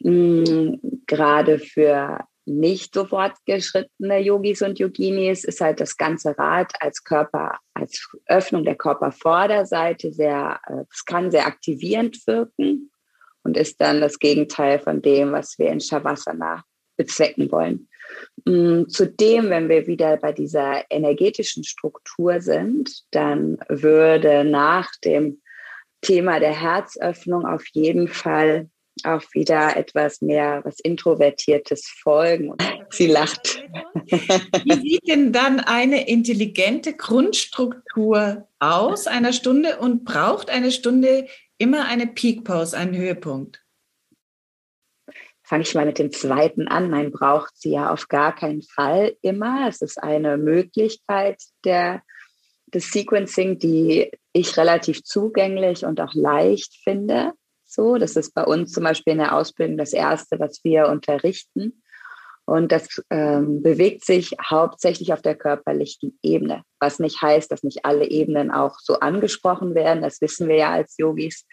Mhm, 0.00 1.02
gerade 1.06 1.58
für 1.58 2.20
nicht 2.46 2.94
so 2.94 3.04
fortgeschrittene 3.04 4.18
Yogis 4.20 4.62
und 4.62 4.78
Yoginis 4.78 5.44
ist 5.44 5.60
halt 5.60 5.80
das 5.80 5.96
ganze 5.96 6.38
Rad 6.38 6.72
als 6.80 7.02
Körper, 7.04 7.58
als 7.74 8.08
Öffnung 8.26 8.64
der 8.64 8.76
Körpervorderseite 8.76 10.12
sehr, 10.12 10.60
äh, 10.66 10.84
es 10.90 11.04
kann 11.04 11.30
sehr 11.30 11.46
aktivierend 11.46 12.26
wirken 12.26 12.90
und 13.42 13.56
ist 13.56 13.80
dann 13.80 14.00
das 14.00 14.18
Gegenteil 14.18 14.78
von 14.78 15.02
dem, 15.02 15.32
was 15.32 15.58
wir 15.58 15.70
in 15.70 15.80
Shavasana 15.80 16.64
bezwecken 16.96 17.50
wollen. 17.50 17.88
Mm, 18.44 18.84
zudem, 18.88 19.50
wenn 19.50 19.68
wir 19.68 19.86
wieder 19.86 20.16
bei 20.16 20.32
dieser 20.32 20.84
energetischen 20.90 21.64
Struktur 21.64 22.40
sind, 22.40 23.04
dann 23.10 23.58
würde 23.68 24.44
nach 24.44 24.90
dem 25.04 25.42
Thema 26.00 26.38
der 26.38 26.52
Herzöffnung 26.52 27.44
auf 27.44 27.64
jeden 27.72 28.08
Fall 28.08 28.70
auch 29.04 29.22
wieder 29.32 29.76
etwas 29.76 30.22
mehr 30.22 30.62
was 30.64 30.80
Introvertiertes 30.80 31.86
folgen. 32.02 32.54
Sie 32.90 33.06
lacht. 33.06 33.62
Wie 34.04 34.80
sieht 34.80 35.08
denn 35.08 35.32
dann 35.32 35.60
eine 35.60 36.08
intelligente 36.08 36.94
Grundstruktur 36.94 38.48
aus 38.58 39.06
einer 39.06 39.32
Stunde 39.32 39.78
und 39.78 40.04
braucht 40.04 40.50
eine 40.50 40.72
Stunde 40.72 41.26
immer 41.58 41.86
eine 41.86 42.06
Peak 42.06 42.44
Pause, 42.44 42.76
einen 42.78 42.96
Höhepunkt? 42.96 43.62
Fange 45.42 45.62
ich 45.62 45.74
mal 45.74 45.86
mit 45.86 45.98
dem 45.98 46.10
zweiten 46.10 46.66
an. 46.66 46.90
Nein, 46.90 47.12
braucht 47.12 47.56
sie 47.56 47.70
ja 47.70 47.92
auf 47.92 48.08
gar 48.08 48.34
keinen 48.34 48.62
Fall 48.62 49.16
immer. 49.20 49.68
Es 49.68 49.80
ist 49.80 50.02
eine 50.02 50.38
Möglichkeit 50.38 51.40
der, 51.64 52.02
des 52.66 52.90
Sequencing, 52.90 53.58
die 53.58 54.10
ich 54.32 54.56
relativ 54.56 55.04
zugänglich 55.04 55.84
und 55.84 56.00
auch 56.00 56.14
leicht 56.14 56.74
finde. 56.82 57.32
So, 57.66 57.98
das 57.98 58.16
ist 58.16 58.32
bei 58.32 58.44
uns 58.44 58.72
zum 58.72 58.84
Beispiel 58.84 59.12
in 59.12 59.18
der 59.18 59.34
Ausbildung 59.34 59.76
das 59.76 59.92
Erste, 59.92 60.38
was 60.38 60.62
wir 60.62 60.86
unterrichten. 60.86 61.82
Und 62.46 62.70
das 62.70 63.02
ähm, 63.10 63.60
bewegt 63.60 64.04
sich 64.04 64.36
hauptsächlich 64.40 65.12
auf 65.12 65.20
der 65.20 65.34
körperlichen 65.34 66.16
Ebene, 66.22 66.62
was 66.78 67.00
nicht 67.00 67.20
heißt, 67.20 67.50
dass 67.50 67.64
nicht 67.64 67.84
alle 67.84 68.08
Ebenen 68.08 68.52
auch 68.52 68.78
so 68.78 69.00
angesprochen 69.00 69.74
werden. 69.74 70.02
Das 70.02 70.20
wissen 70.20 70.48
wir 70.48 70.56
ja 70.56 70.72
als 70.72 70.96
Yogis, 70.96 71.44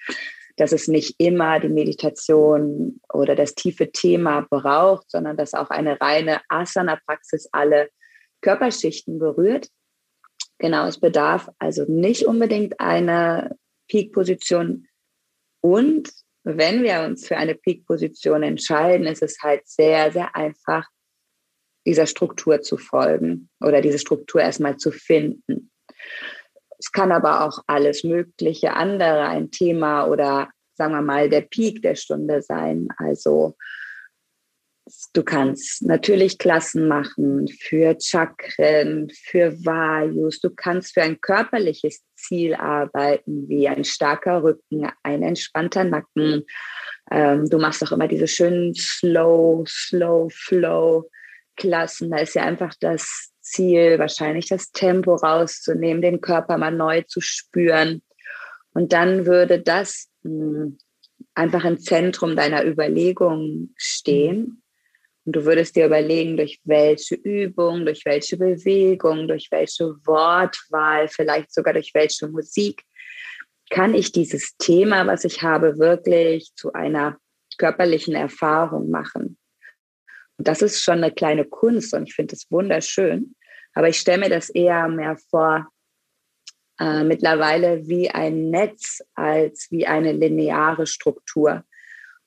dass 0.56 0.72
es 0.72 0.88
nicht 0.88 1.16
immer 1.18 1.60
die 1.60 1.70
Meditation 1.70 3.02
oder 3.12 3.36
das 3.36 3.56
tiefe 3.56 3.92
Thema 3.92 4.46
braucht, 4.48 5.10
sondern 5.10 5.36
dass 5.36 5.56
auch 5.56 5.72
eine 5.72 6.00
reine 6.00 6.42
Asana-Praxis 6.48 7.50
alle 7.52 7.90
Körperschichten 8.42 9.18
berührt. 9.18 9.70
Genau, 10.60 10.86
es 10.86 11.00
bedarf 11.00 11.50
also 11.58 11.86
nicht 11.88 12.28
unbedingt 12.28 12.80
einer 12.80 13.56
Peak-Position. 13.88 14.88
Und 15.64 16.12
wenn 16.44 16.84
wir 16.84 17.02
uns 17.02 17.26
für 17.26 17.38
eine 17.38 17.56
Peak-Position 17.56 18.44
entscheiden, 18.44 19.08
ist 19.08 19.24
es 19.24 19.38
halt 19.42 19.66
sehr, 19.66 20.12
sehr 20.12 20.36
einfach, 20.36 20.88
dieser 21.86 22.06
Struktur 22.06 22.62
zu 22.62 22.78
folgen 22.78 23.50
oder 23.62 23.82
diese 23.82 24.00
Struktur 24.00 24.42
erstmal 24.42 24.78
zu 24.78 24.92
finden. 24.92 25.72
Es 26.80 26.92
kann 26.92 27.12
aber 27.12 27.46
auch 27.46 27.60
alles 27.68 28.04
mögliche 28.04 28.74
andere 28.74 29.26
ein 29.28 29.52
Thema 29.52 30.08
oder 30.08 30.50
sagen 30.76 30.94
wir 30.94 31.02
mal 31.02 31.30
der 31.30 31.42
Peak 31.42 31.82
der 31.82 31.96
Stunde 31.96 32.42
sein. 32.42 32.88
Also 32.98 33.56
Du 35.14 35.22
kannst 35.22 35.84
natürlich 35.84 36.40
Klassen 36.40 36.88
machen 36.88 37.48
für 37.48 37.96
Chakren, 38.00 39.12
für 39.12 39.54
Vayus. 39.64 40.40
Du 40.40 40.50
kannst 40.50 40.96
für 40.96 41.04
ein 41.04 41.22
körperliches 41.22 42.02
Ziel 42.16 42.56
arbeiten, 42.56 43.48
wie 43.48 43.68
ein 43.68 43.84
starker 43.84 44.42
Rücken, 44.42 44.90
ein 45.04 45.22
entspannter 45.22 45.84
Nacken. 45.84 46.46
Ähm, 47.12 47.48
du 47.48 47.60
machst 47.60 47.84
auch 47.84 47.92
immer 47.92 48.08
diese 48.08 48.28
schönen 48.28 48.74
Slow, 48.74 49.64
Slow, 49.68 50.30
Flow 50.34 51.08
Klassen. 51.58 52.10
Da 52.10 52.18
ist 52.18 52.34
ja 52.34 52.44
einfach 52.44 52.74
das 52.80 53.32
Ziel, 53.40 54.00
wahrscheinlich 54.00 54.48
das 54.48 54.72
Tempo 54.72 55.14
rauszunehmen, 55.14 56.02
den 56.02 56.22
Körper 56.22 56.58
mal 56.58 56.72
neu 56.72 57.04
zu 57.04 57.22
spüren. 57.22 58.02
Und 58.74 58.94
dann 58.94 59.28
würde 59.28 59.60
das 59.60 60.10
mh, 60.24 60.32
hm, 60.32 60.78
einfach 61.36 61.66
im 61.66 61.80
Zentrum 61.80 62.36
deiner 62.36 62.66
Überlegung 62.66 63.74
stehen 63.78 64.63
und 65.26 65.36
du 65.36 65.46
würdest 65.46 65.76
dir 65.76 65.86
überlegen, 65.86 66.38
durch 66.38 66.60
welche 66.66 67.16
Übung, 67.16 67.86
durch 67.86 68.04
welche 68.06 68.38
Bewegung, 68.38 69.28
durch 69.28 69.48
welche 69.52 69.96
Wortwahl, 70.06 71.08
vielleicht 71.08 71.54
sogar 71.54 71.74
durch 71.74 71.92
welche 71.94 72.28
Musik 72.28 72.84
kann 73.70 73.94
ich 73.94 74.12
dieses 74.12 74.56
Thema, 74.58 75.08
was 75.08 75.24
ich 75.24 75.42
habe, 75.42 75.80
wirklich 75.80 76.52
zu 76.56 76.74
einer 76.74 77.18
körperlichen 77.58 78.16
Erfahrung 78.16 78.90
machen. 78.90 79.38
Und 80.38 80.48
das 80.48 80.62
ist 80.62 80.82
schon 80.82 81.04
eine 81.04 81.12
kleine 81.12 81.46
Kunst 81.46 81.94
und 81.94 82.08
ich 82.08 82.16
finde 82.16 82.36
es 82.36 82.50
wunderschön. 82.52 83.36
Aber 83.74 83.90
ich 83.90 84.00
stelle 84.00 84.20
mir 84.20 84.30
das 84.30 84.50
eher 84.50 84.88
mehr 84.88 85.18
vor, 85.30 85.68
äh, 86.80 87.04
mittlerweile 87.04 87.88
wie 87.88 88.10
ein 88.10 88.50
Netz 88.50 89.02
als 89.16 89.68
wie 89.72 89.88
eine 89.88 90.12
lineare 90.12 90.86
Struktur. 90.86 91.64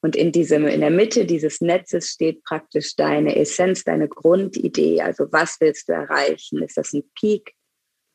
Und 0.02 0.14
in 0.14 0.30
diesem, 0.30 0.66
in 0.66 0.80
der 0.80 0.90
Mitte 0.90 1.24
dieses 1.24 1.60
Netzes 1.60 2.10
steht 2.10 2.44
praktisch 2.44 2.94
deine 2.96 3.36
Essenz, 3.36 3.82
deine 3.84 4.08
Grundidee. 4.08 5.00
Also 5.00 5.26
was 5.32 5.56
willst 5.60 5.88
du 5.88 5.92
erreichen? 5.92 6.62
Ist 6.62 6.76
das 6.76 6.92
ein 6.92 7.02
Peak? 7.18 7.54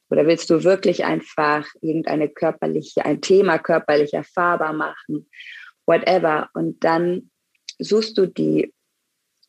Oder 0.10 0.28
willst 0.28 0.50
du 0.50 0.64
wirklich 0.64 1.06
einfach 1.06 1.68
irgendeine 1.82 2.30
körperliche, 2.30 3.06
ein 3.06 3.22
Thema 3.22 3.58
körperlich 3.58 4.14
erfahrbar 4.14 4.74
machen? 4.74 5.30
Whatever. 5.86 6.50
Und 6.54 6.84
dann 6.84 7.32
suchst 7.80 8.18
du 8.18 8.28
die 8.28 8.74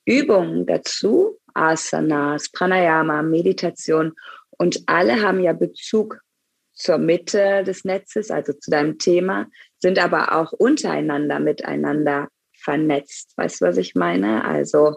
Übungen 0.04 0.66
dazu, 0.66 1.38
Asanas, 1.54 2.50
Pranayama, 2.50 3.22
Meditation. 3.22 4.14
Und 4.50 4.82
alle 4.86 5.20
haben 5.20 5.40
ja 5.40 5.52
Bezug 5.52 6.21
zur 6.82 6.98
Mitte 6.98 7.62
des 7.64 7.84
Netzes, 7.84 8.30
also 8.30 8.52
zu 8.52 8.70
deinem 8.70 8.98
Thema, 8.98 9.46
sind 9.78 9.98
aber 9.98 10.36
auch 10.36 10.52
untereinander 10.52 11.38
miteinander 11.40 12.28
vernetzt. 12.58 13.32
Weißt 13.36 13.60
du, 13.60 13.66
was 13.66 13.76
ich 13.76 13.94
meine? 13.94 14.44
Also 14.44 14.96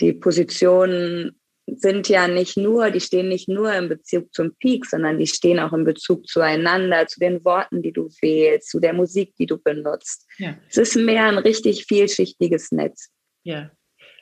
die 0.00 0.12
Positionen 0.12 1.40
sind 1.66 2.08
ja 2.08 2.28
nicht 2.28 2.56
nur, 2.56 2.90
die 2.90 3.00
stehen 3.00 3.28
nicht 3.28 3.48
nur 3.48 3.74
im 3.74 3.88
Bezug 3.88 4.32
zum 4.32 4.54
Peak, 4.56 4.86
sondern 4.86 5.18
die 5.18 5.26
stehen 5.26 5.58
auch 5.58 5.72
im 5.72 5.84
Bezug 5.84 6.26
zueinander, 6.26 7.06
zu 7.06 7.20
den 7.20 7.44
Worten, 7.44 7.82
die 7.82 7.92
du 7.92 8.08
wählst, 8.22 8.70
zu 8.70 8.80
der 8.80 8.94
Musik, 8.94 9.34
die 9.36 9.46
du 9.46 9.58
benutzt. 9.58 10.26
Ja. 10.38 10.56
Es 10.68 10.78
ist 10.78 10.96
mehr 10.96 11.26
ein 11.26 11.38
richtig 11.38 11.84
vielschichtiges 11.86 12.72
Netz. 12.72 13.10
Ja, 13.42 13.70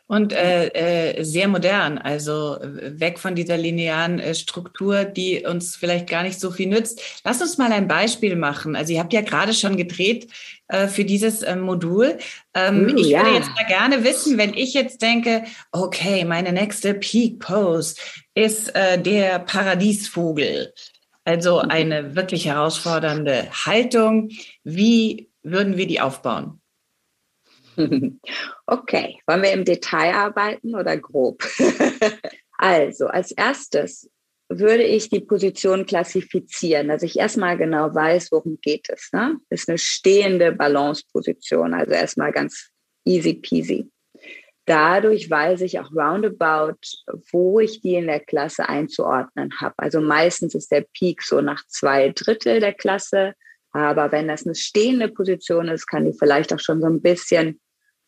und 0.08 0.32
äh, 0.32 0.68
äh, 0.68 1.24
sehr 1.24 1.48
modern, 1.48 1.98
also 1.98 2.58
weg 2.62 3.18
von 3.18 3.34
dieser 3.34 3.56
linearen 3.56 4.20
äh, 4.20 4.34
Struktur, 4.34 5.04
die 5.04 5.44
uns 5.44 5.74
vielleicht 5.74 6.08
gar 6.08 6.22
nicht 6.22 6.38
so 6.38 6.50
viel 6.50 6.68
nützt. 6.68 7.00
Lass 7.24 7.42
uns 7.42 7.58
mal 7.58 7.72
ein 7.72 7.88
Beispiel 7.88 8.36
machen. 8.36 8.76
Also 8.76 8.92
ihr 8.92 9.00
habt 9.00 9.12
ja 9.12 9.22
gerade 9.22 9.52
schon 9.52 9.76
gedreht 9.76 10.28
äh, 10.68 10.86
für 10.86 11.04
dieses 11.04 11.42
äh, 11.42 11.56
Modul. 11.56 12.18
Ähm, 12.54 12.92
uh, 12.92 12.96
ich 12.96 13.08
ja. 13.08 13.24
würde 13.24 13.36
jetzt 13.36 13.50
mal 13.56 13.66
gerne 13.66 14.04
wissen, 14.04 14.38
wenn 14.38 14.54
ich 14.54 14.74
jetzt 14.74 15.02
denke, 15.02 15.44
okay, 15.72 16.24
meine 16.24 16.52
nächste 16.52 16.94
Peak 16.94 17.40
Pose 17.40 17.96
ist 18.34 18.74
äh, 18.76 19.00
der 19.00 19.40
Paradiesvogel. 19.40 20.72
Also 21.24 21.60
mhm. 21.62 21.70
eine 21.70 22.16
wirklich 22.16 22.46
herausfordernde 22.46 23.48
Haltung. 23.64 24.30
Wie 24.62 25.30
würden 25.42 25.76
wir 25.76 25.88
die 25.88 26.00
aufbauen? 26.00 26.60
Okay, 28.66 29.20
wollen 29.26 29.42
wir 29.42 29.52
im 29.52 29.64
Detail 29.64 30.14
arbeiten 30.14 30.74
oder 30.74 30.96
grob? 30.96 31.42
also, 32.58 33.06
als 33.06 33.30
erstes 33.32 34.10
würde 34.48 34.84
ich 34.84 35.08
die 35.08 35.20
Position 35.20 35.86
klassifizieren, 35.86 36.88
dass 36.88 37.02
ich 37.02 37.18
erstmal 37.18 37.56
genau 37.56 37.94
weiß, 37.94 38.30
worum 38.32 38.58
geht 38.60 38.88
es. 38.88 39.10
Ne? 39.12 39.38
Ist 39.50 39.68
eine 39.68 39.78
stehende 39.78 40.52
Balance-Position, 40.52 41.74
also 41.74 41.92
erstmal 41.92 42.32
ganz 42.32 42.70
easy 43.04 43.34
peasy. 43.34 43.90
Dadurch 44.66 45.30
weiß 45.30 45.60
ich 45.60 45.78
auch 45.78 45.92
roundabout, 45.92 46.78
wo 47.30 47.60
ich 47.60 47.80
die 47.80 47.94
in 47.94 48.06
der 48.06 48.20
Klasse 48.20 48.68
einzuordnen 48.68 49.52
habe. 49.60 49.74
Also 49.78 50.00
meistens 50.00 50.56
ist 50.56 50.72
der 50.72 50.84
Peak 50.92 51.22
so 51.22 51.40
nach 51.40 51.64
zwei 51.68 52.08
Drittel 52.10 52.58
der 52.58 52.74
Klasse, 52.74 53.34
aber 53.70 54.10
wenn 54.10 54.26
das 54.26 54.44
eine 54.44 54.54
stehende 54.54 55.08
Position 55.08 55.68
ist, 55.68 55.86
kann 55.86 56.04
die 56.04 56.16
vielleicht 56.18 56.52
auch 56.52 56.58
schon 56.58 56.80
so 56.80 56.88
ein 56.88 57.00
bisschen 57.00 57.60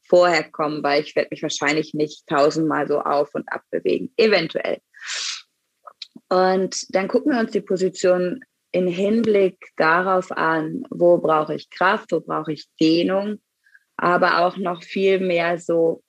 vorher 0.08 0.44
kommen, 0.50 0.82
weil 0.82 1.02
ich 1.02 1.14
werde 1.16 1.28
mich 1.30 1.42
wahrscheinlich 1.42 1.94
nicht 1.94 2.26
tausendmal 2.26 2.88
so 2.88 3.00
auf 3.00 3.34
und 3.34 3.50
ab 3.52 3.62
bewegen, 3.70 4.12
eventuell. 4.16 4.78
Und 6.28 6.94
dann 6.94 7.08
gucken 7.08 7.32
wir 7.32 7.40
uns 7.40 7.52
die 7.52 7.60
Position 7.60 8.40
in 8.70 8.86
Hinblick 8.86 9.58
darauf 9.76 10.30
an, 10.32 10.84
wo 10.90 11.18
brauche 11.18 11.54
ich 11.54 11.70
Kraft, 11.70 12.12
wo 12.12 12.20
brauche 12.20 12.52
ich 12.52 12.66
Dehnung, 12.80 13.40
aber 13.96 14.40
auch 14.46 14.56
noch 14.56 14.82
viel 14.82 15.20
mehr 15.20 15.58
so, 15.58 16.02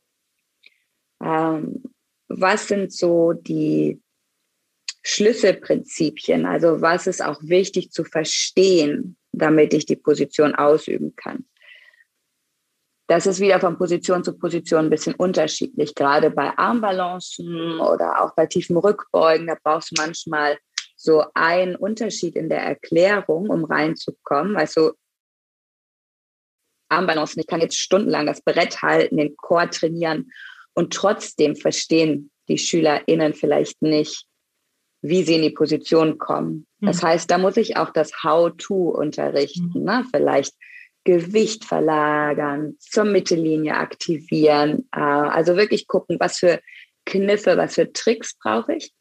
ähm, 1.24 1.84
was 2.28 2.68
sind 2.68 2.92
so 2.92 3.34
die 3.34 4.02
Schlüsselprinzipien, 5.04 6.46
also 6.46 6.82
was 6.82 7.08
ist 7.08 7.24
auch 7.24 7.40
wichtig 7.42 7.92
zu 7.92 8.04
verstehen, 8.04 9.18
damit 9.32 9.74
ich 9.74 9.86
die 9.86 9.96
Position 9.96 10.54
ausüben 10.54 11.16
kann. 11.16 11.46
Das 13.10 13.26
ist 13.26 13.39
wieder 13.39 13.60
von 13.60 13.76
Position 13.76 14.24
zu 14.24 14.38
Position 14.38 14.86
ein 14.86 14.89
bisschen 14.91 15.15
unterschiedlich. 15.15 15.95
Gerade 15.95 16.30
bei 16.30 16.56
Armbalancen 16.56 17.80
oder 17.80 18.24
auch 18.24 18.36
bei 18.36 18.45
tiefen 18.45 18.78
Rückbeugen, 18.78 19.48
da 19.48 19.58
brauchst 19.63 19.89
du 19.89 19.95
manchmal 20.00 20.60
so 20.95 21.24
einen 21.34 21.76
Unterschied 21.76 22.36
in 22.36 22.50
der 22.50 22.62
Erklärung, 22.62 23.50
um 23.50 23.65
reinzukommen. 23.65 24.56
Du, 24.76 24.91
Armbalancen, 26.89 27.39
ich 27.39 27.48
kann 27.48 27.62
jetzt 27.62 27.80
stundenlang 27.80 28.28
das 28.28 28.43
Brett 28.43 28.84
halten, 28.84 29.17
den 29.17 29.36
Chor 29.38 29.67
trainieren 29.72 30.32
und 30.76 30.93
trotzdem 30.93 31.56
verstehen 31.56 32.30
die 32.48 32.60
SchülerInnen 32.60 33.34
vielleicht 33.34 33.82
nicht, 33.82 34.28
wie 35.02 35.24
sie 35.24 35.38
in 35.38 35.41
die 35.41 35.50
Position 35.50 36.19
kommen. 36.19 36.67
Das 36.80 37.02
hm. 37.02 37.10
heißt, 37.10 37.32
da 37.32 37.39
muss 37.39 37.58
ich 37.58 37.76
auch 37.76 37.89
das 37.89 38.12
How-to 38.24 38.89
unterrichten. 38.89 39.74
Hm. 39.74 39.84
Ne? 39.84 40.06
Vielleicht 40.13 40.54
Gewicht 41.10 41.65
verlagern, 41.65 42.76
zur 42.80 43.06
Mittellinie 43.06 43.76
aktivieren. 43.76 44.88
Äh, 44.95 45.00
also 45.00 45.56
wirklich 45.56 45.88
gucken, 45.88 46.17
was 46.19 46.38
für 46.38 46.60
Kniffe, 47.06 47.58
was 47.58 47.76
für 47.76 47.91
Tricks 47.91 48.38
brauche 48.38 48.76
ich 48.76 48.93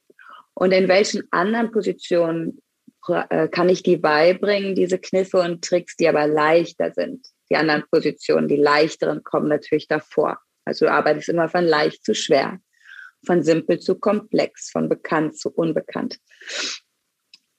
und 0.55 0.73
in 0.73 0.89
welchen 0.89 1.23
anderen 1.31 1.71
Positionen 1.71 2.63
äh, 3.09 3.49
kann 3.49 3.69
ich 3.69 3.83
die 3.83 3.97
beibringen, 3.97 4.75
diese 4.75 4.99
Kniffe 4.99 5.41
und 5.41 5.63
Tricks, 5.63 5.97
die 5.97 6.09
aber 6.09 6.27
leichter 6.27 6.93
sind. 6.93 7.27
Die 7.51 7.57
anderen 7.57 7.85
Positionen, 7.91 8.49
die 8.49 8.57
leichteren 8.57 9.23
kommen 9.23 9.49
natürlich 9.49 9.87
davor. 9.87 10.39
Also 10.65 10.87
du 10.87 10.93
arbeitest 10.93 11.29
immer 11.29 11.49
von 11.49 11.65
leicht 11.65 12.05
zu 12.05 12.15
schwer, 12.15 12.59
von 13.25 13.43
simpel 13.43 13.79
zu 13.79 13.99
komplex, 13.99 14.71
von 14.71 14.89
bekannt 14.89 15.39
zu 15.39 15.51
unbekannt. 15.51 16.19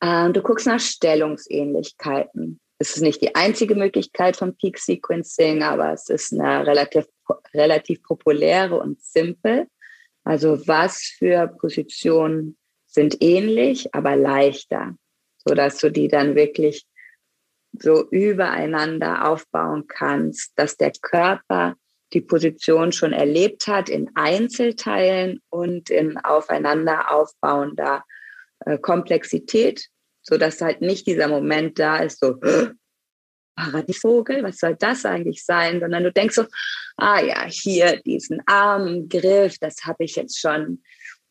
Äh, 0.02 0.32
du 0.32 0.42
guckst 0.42 0.68
nach 0.68 0.80
Stellungsähnlichkeiten 0.80 2.60
es 2.80 2.96
ist 2.96 3.02
nicht 3.02 3.22
die 3.22 3.36
einzige 3.36 3.76
Möglichkeit 3.76 4.38
von 4.38 4.56
Peak 4.56 4.80
Sequencing, 4.80 5.64
aber 5.64 5.92
es 5.92 6.10
ist 6.10 6.34
eine 6.34 6.66
relativ, 6.66 7.06
relativ 7.54 8.02
populäre 8.04 8.80
und 8.80 9.02
simpel. 9.02 9.68
Also 10.24 10.66
was 10.66 11.02
für 11.18 11.48
Positionen 11.48 12.58
sind 12.88 13.22
ähnlich, 13.22 13.94
aber 13.94 14.16
leichter, 14.16 14.96
sodass 15.46 15.78
du 15.78 15.92
die 15.92 16.08
dann 16.08 16.36
wirklich 16.36 16.86
so 17.74 18.10
übereinander 18.10 19.28
aufbauen 19.28 19.86
kannst, 19.88 20.54
dass 20.56 20.78
der 20.78 20.92
Körper 21.02 21.76
die 22.14 22.22
Position 22.22 22.92
schon 22.92 23.14
erlebt 23.14 23.68
hat 23.68 23.90
in 23.90 24.10
Einzelteilen 24.16 25.42
und 25.50 25.90
in 25.90 26.18
aufeinander 26.18 27.12
aufbauender 27.12 28.04
äh, 28.66 28.78
Komplexität, 28.80 29.90
so 30.30 30.38
dass 30.38 30.62
halt 30.62 30.82
nicht 30.82 31.08
dieser 31.08 31.28
Moment 31.28 31.80
da 31.80 31.98
ist, 31.98 32.20
so 32.20 32.36
Paradiesvogel, 33.56 34.44
was 34.44 34.58
soll 34.58 34.76
das 34.76 35.06
eigentlich 35.06 35.44
sein, 35.44 35.80
sondern 35.80 36.04
du 36.04 36.12
denkst 36.12 36.36
so, 36.36 36.46
ah 36.98 37.22
ja, 37.22 37.46
hier 37.46 38.00
diesen 38.06 38.42
Armgriff, 38.46 39.58
das 39.60 39.86
habe 39.86 40.06
ich 40.06 40.16
jetzt 40.16 40.40
schon 40.40 40.82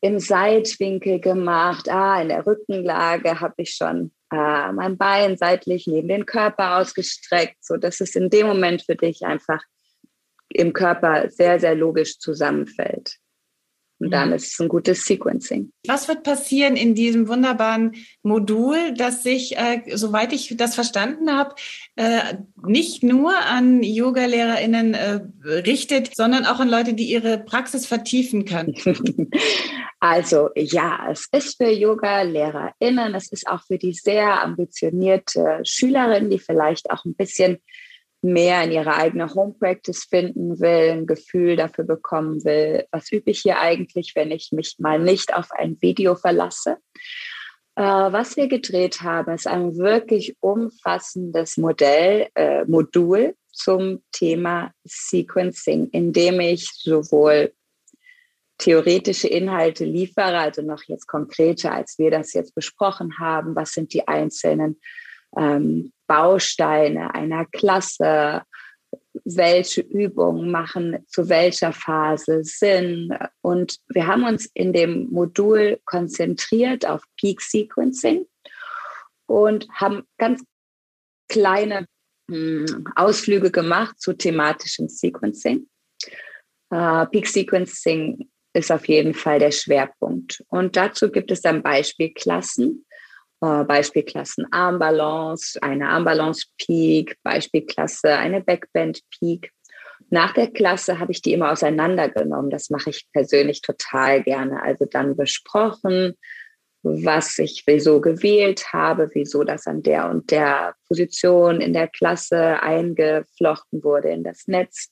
im 0.01 0.19
Seitwinkel 0.19 1.19
gemacht, 1.19 1.89
ah, 1.89 2.21
in 2.21 2.29
der 2.29 2.45
Rückenlage 2.45 3.39
habe 3.39 3.55
ich 3.57 3.71
schon 3.71 4.11
äh, 4.31 4.71
mein 4.71 4.97
Bein 4.97 5.37
seitlich 5.37 5.87
neben 5.87 6.07
den 6.07 6.25
Körper 6.25 6.77
ausgestreckt, 6.77 7.57
so 7.61 7.77
dass 7.77 7.99
es 7.99 8.15
in 8.15 8.29
dem 8.29 8.47
Moment 8.47 8.83
für 8.83 8.95
dich 8.95 9.23
einfach 9.23 9.61
im 10.49 10.73
Körper 10.73 11.29
sehr, 11.29 11.59
sehr 11.59 11.75
logisch 11.75 12.19
zusammenfällt. 12.19 13.17
Und 13.99 14.11
dann 14.11 14.29
mhm. 14.29 14.35
ist 14.35 14.53
es 14.53 14.59
ein 14.59 14.69
gutes 14.69 15.05
Sequencing. 15.05 15.71
Was 15.85 16.07
wird 16.07 16.23
passieren 16.23 16.77
in 16.77 16.95
diesem 16.95 17.27
wunderbaren 17.27 17.95
Modul, 18.23 18.93
das 18.93 19.23
sich, 19.23 19.57
äh, 19.57 19.81
soweit 19.93 20.31
ich 20.31 20.55
das 20.55 20.75
verstanden 20.75 21.31
habe, 21.31 21.55
äh, 21.97 22.35
nicht 22.65 23.03
nur 23.03 23.37
an 23.37 23.83
Yoga-LehrerInnen 23.83 24.93
äh, 24.93 25.19
richtet, 25.43 26.15
sondern 26.15 26.45
auch 26.45 26.59
an 26.59 26.69
Leute, 26.69 26.93
die 26.93 27.11
ihre 27.11 27.37
Praxis 27.37 27.85
vertiefen 27.85 28.45
können? 28.45 28.73
also 29.99 30.49
ja, 30.55 31.09
es 31.11 31.27
ist 31.33 31.57
für 31.57 31.69
Yoga-LehrerInnen, 31.69 33.13
es 33.15 33.31
ist 33.31 33.47
auch 33.47 33.65
für 33.65 33.77
die 33.77 33.93
sehr 33.93 34.41
ambitionierte 34.41 35.59
Schülerin, 35.63 36.29
die 36.29 36.39
vielleicht 36.39 36.89
auch 36.89 37.03
ein 37.03 37.15
bisschen 37.15 37.59
mehr 38.21 38.63
in 38.63 38.71
ihre 38.71 38.95
eigene 38.95 39.33
Home 39.33 39.55
Practice 39.57 40.05
finden 40.09 40.59
will, 40.59 40.91
ein 40.91 41.07
Gefühl 41.07 41.55
dafür 41.55 41.85
bekommen 41.85 42.43
will, 42.43 42.85
was 42.91 43.11
übe 43.11 43.31
ich 43.31 43.41
hier 43.41 43.59
eigentlich, 43.59 44.13
wenn 44.15 44.31
ich 44.31 44.51
mich 44.51 44.75
mal 44.79 44.99
nicht 44.99 45.33
auf 45.33 45.51
ein 45.51 45.77
Video 45.81 46.15
verlasse. 46.15 46.77
Äh, 47.75 47.83
was 47.83 48.35
wir 48.35 48.47
gedreht 48.47 49.01
haben, 49.01 49.33
ist 49.33 49.47
ein 49.47 49.77
wirklich 49.77 50.35
umfassendes 50.41 51.57
Modell, 51.57 52.27
äh, 52.35 52.65
Modul 52.65 53.35
zum 53.53 54.03
Thema 54.11 54.73
Sequencing, 54.83 55.89
in 55.91 56.11
dem 56.11 56.39
ich 56.39 56.69
sowohl 56.73 57.53
theoretische 58.57 59.29
Inhalte 59.29 59.85
liefere, 59.85 60.37
also 60.37 60.61
noch 60.61 60.83
jetzt 60.83 61.07
konkreter, 61.07 61.73
als 61.73 61.97
wir 61.97 62.11
das 62.11 62.33
jetzt 62.33 62.53
besprochen 62.53 63.17
haben, 63.17 63.55
was 63.55 63.71
sind 63.71 63.93
die 63.93 64.07
einzelnen 64.07 64.81
ähm, 65.37 65.93
Bausteine 66.09 67.13
einer 67.13 67.45
Klasse, 67.45 68.41
welche 69.23 69.81
Übungen 69.81 70.49
machen 70.49 71.05
zu 71.07 71.29
welcher 71.29 71.71
Phase 71.71 72.43
Sinn. 72.43 73.15
Und 73.41 73.77
wir 73.89 74.07
haben 74.07 74.23
uns 74.23 74.49
in 74.55 74.73
dem 74.73 75.07
Modul 75.11 75.79
konzentriert 75.85 76.87
auf 76.87 77.03
Peak 77.15 77.41
Sequencing 77.41 78.25
und 79.27 79.69
haben 79.69 80.03
ganz 80.17 80.43
kleine 81.29 81.85
hm, 82.29 82.87
Ausflüge 82.95 83.51
gemacht 83.51 84.01
zu 84.01 84.13
thematischem 84.13 84.89
Sequencing. 84.89 85.67
Uh, 86.71 87.05
Peak 87.05 87.27
Sequencing 87.27 88.29
ist 88.53 88.71
auf 88.71 88.87
jeden 88.87 89.13
Fall 89.13 89.37
der 89.37 89.51
Schwerpunkt. 89.51 90.43
Und 90.49 90.75
dazu 90.75 91.11
gibt 91.11 91.29
es 91.29 91.41
dann 91.41 91.61
Beispielklassen, 91.61 92.85
äh, 93.41 93.63
Beispielklassen 93.63 94.45
Armbalance, 94.51 95.61
eine 95.61 95.89
Armbalance 95.89 96.47
Peak, 96.57 97.17
Beispielklasse 97.23 98.13
eine 98.13 98.41
Backbend 98.41 99.01
Peak. 99.17 99.51
Nach 100.09 100.33
der 100.33 100.51
Klasse 100.51 100.99
habe 100.99 101.11
ich 101.11 101.21
die 101.21 101.33
immer 101.33 101.51
auseinandergenommen. 101.51 102.49
Das 102.49 102.69
mache 102.69 102.89
ich 102.89 103.07
persönlich 103.13 103.61
total 103.61 104.23
gerne. 104.23 104.61
Also 104.63 104.85
dann 104.85 105.15
besprochen, 105.15 106.15
was 106.81 107.37
ich 107.39 107.63
wieso 107.65 108.01
gewählt 108.01 108.73
habe, 108.73 109.09
wieso 109.13 109.43
das 109.43 109.67
an 109.67 109.83
der 109.83 110.09
und 110.09 110.31
der 110.31 110.75
Position 110.87 111.61
in 111.61 111.73
der 111.73 111.87
Klasse 111.87 112.61
eingeflochten 112.61 113.83
wurde 113.83 114.09
in 114.09 114.23
das 114.23 114.47
Netz. 114.47 114.89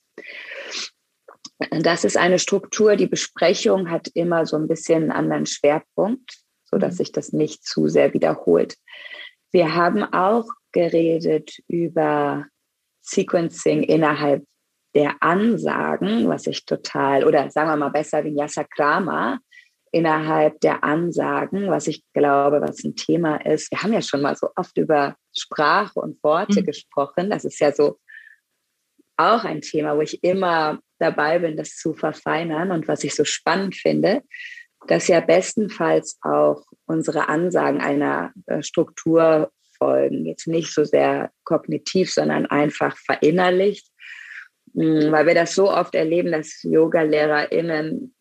Das 1.70 2.04
ist 2.04 2.16
eine 2.16 2.38
Struktur. 2.38 2.96
Die 2.96 3.06
Besprechung 3.06 3.90
hat 3.90 4.08
immer 4.14 4.46
so 4.46 4.56
ein 4.56 4.68
bisschen 4.68 5.04
einen 5.04 5.12
anderen 5.12 5.46
Schwerpunkt 5.46 6.38
so 6.70 6.78
dass 6.78 6.94
mhm. 6.94 6.96
sich 6.98 7.12
das 7.12 7.32
nicht 7.32 7.64
zu 7.64 7.88
sehr 7.88 8.14
wiederholt. 8.14 8.76
Wir 9.50 9.74
haben 9.74 10.04
auch 10.04 10.46
geredet 10.72 11.58
über 11.68 12.46
Sequencing 13.00 13.82
innerhalb 13.82 14.44
der 14.94 15.16
Ansagen, 15.20 16.28
was 16.28 16.46
ich 16.46 16.64
total, 16.64 17.24
oder 17.24 17.50
sagen 17.50 17.70
wir 17.70 17.76
mal 17.76 17.90
besser 17.90 18.24
Vinyasa 18.24 18.64
Krama, 18.64 19.38
innerhalb 19.90 20.60
der 20.60 20.84
Ansagen, 20.84 21.70
was 21.70 21.86
ich 21.86 22.02
glaube, 22.12 22.60
was 22.60 22.84
ein 22.84 22.94
Thema 22.94 23.36
ist. 23.36 23.70
Wir 23.70 23.82
haben 23.82 23.92
ja 23.92 24.02
schon 24.02 24.20
mal 24.20 24.36
so 24.36 24.48
oft 24.56 24.76
über 24.76 25.16
Sprache 25.34 25.98
und 26.00 26.22
Worte 26.22 26.60
mhm. 26.60 26.66
gesprochen. 26.66 27.30
Das 27.30 27.44
ist 27.44 27.58
ja 27.60 27.72
so 27.72 27.98
auch 29.16 29.44
ein 29.44 29.62
Thema, 29.62 29.96
wo 29.96 30.02
ich 30.02 30.22
immer 30.22 30.78
dabei 30.98 31.38
bin, 31.38 31.56
das 31.56 31.76
zu 31.76 31.94
verfeinern 31.94 32.70
und 32.70 32.86
was 32.88 33.04
ich 33.04 33.14
so 33.14 33.24
spannend 33.24 33.76
finde 33.76 34.22
dass 34.86 35.08
ja 35.08 35.20
bestenfalls 35.20 36.18
auch 36.22 36.62
unsere 36.86 37.28
Ansagen 37.28 37.80
einer 37.80 38.32
äh, 38.46 38.62
Struktur 38.62 39.50
folgen. 39.76 40.26
Jetzt 40.26 40.46
nicht 40.46 40.72
so 40.72 40.84
sehr 40.84 41.30
kognitiv, 41.44 42.12
sondern 42.12 42.46
einfach 42.46 42.96
verinnerlicht. 42.96 43.86
Hm, 44.74 45.10
weil 45.12 45.26
wir 45.26 45.34
das 45.34 45.54
so 45.54 45.70
oft 45.70 45.94
erleben, 45.94 46.32
dass 46.32 46.62
Yoga-LehrerInnen 46.62 48.14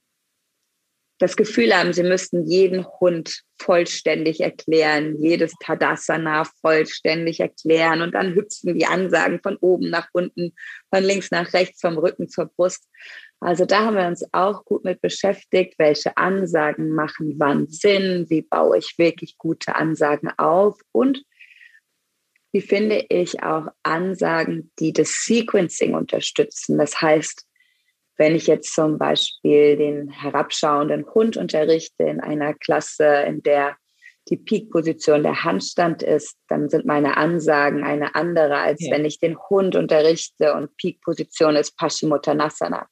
das 1.19 1.35
Gefühl 1.35 1.75
haben, 1.75 1.93
sie 1.93 2.03
müssten 2.03 2.45
jeden 2.45 2.85
Hund 2.99 3.41
vollständig 3.59 4.41
erklären, 4.41 5.19
jedes 5.19 5.53
Tadasana 5.59 6.43
vollständig 6.61 7.39
erklären 7.39 8.01
und 8.01 8.13
dann 8.13 8.35
hüpfen 8.35 8.77
die 8.77 8.85
Ansagen 8.85 9.39
von 9.41 9.57
oben 9.57 9.89
nach 9.89 10.09
unten, 10.13 10.53
von 10.93 11.03
links 11.03 11.31
nach 11.31 11.53
rechts, 11.53 11.81
vom 11.81 11.97
Rücken 11.97 12.29
zur 12.29 12.45
Brust. 12.45 12.87
Also 13.39 13.65
da 13.65 13.85
haben 13.85 13.97
wir 13.97 14.07
uns 14.07 14.25
auch 14.31 14.65
gut 14.65 14.83
mit 14.83 14.99
beschäftigt, 15.01 15.75
welche 15.77 16.17
Ansagen 16.17 16.89
machen 16.89 17.35
wann 17.37 17.67
Sinn, 17.67 18.25
wie 18.29 18.41
baue 18.41 18.79
ich 18.79 18.95
wirklich 18.97 19.37
gute 19.37 19.75
Ansagen 19.75 20.31
auf 20.37 20.79
und 20.91 21.23
wie 22.51 22.61
finde 22.61 23.05
ich 23.09 23.43
auch 23.43 23.67
Ansagen, 23.83 24.71
die 24.79 24.93
das 24.93 25.23
Sequencing 25.25 25.93
unterstützen. 25.93 26.77
Das 26.77 26.99
heißt, 26.99 27.45
wenn 28.17 28.35
ich 28.35 28.47
jetzt 28.47 28.73
zum 28.73 28.97
Beispiel 28.97 29.77
den 29.77 30.09
herabschauenden 30.09 31.05
Hund 31.13 31.37
unterrichte 31.37 32.03
in 32.03 32.19
einer 32.19 32.55
Klasse, 32.55 33.05
in 33.27 33.43
der 33.43 33.77
die 34.29 34.37
Peak-Position 34.37 35.23
der 35.23 35.43
Handstand 35.43 36.03
ist, 36.03 36.35
dann 36.49 36.69
sind 36.69 36.85
meine 36.85 37.15
Ansagen 37.15 37.83
eine 37.83 38.15
andere, 38.15 38.57
als 38.57 38.83
ja. 38.83 38.91
wenn 38.91 39.05
ich 39.05 39.19
den 39.19 39.37
Hund 39.49 39.75
unterrichte 39.75 40.53
und 40.53 40.75
Peak-Position 40.77 41.55
ist 41.55 41.77
Paschimottanasana. 41.77 42.87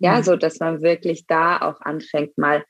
Ja, 0.00 0.18
mhm. 0.18 0.22
so 0.24 0.36
dass 0.36 0.58
man 0.58 0.82
wirklich 0.82 1.26
da 1.26 1.60
auch 1.60 1.80
anfängt, 1.82 2.36
mal 2.36 2.64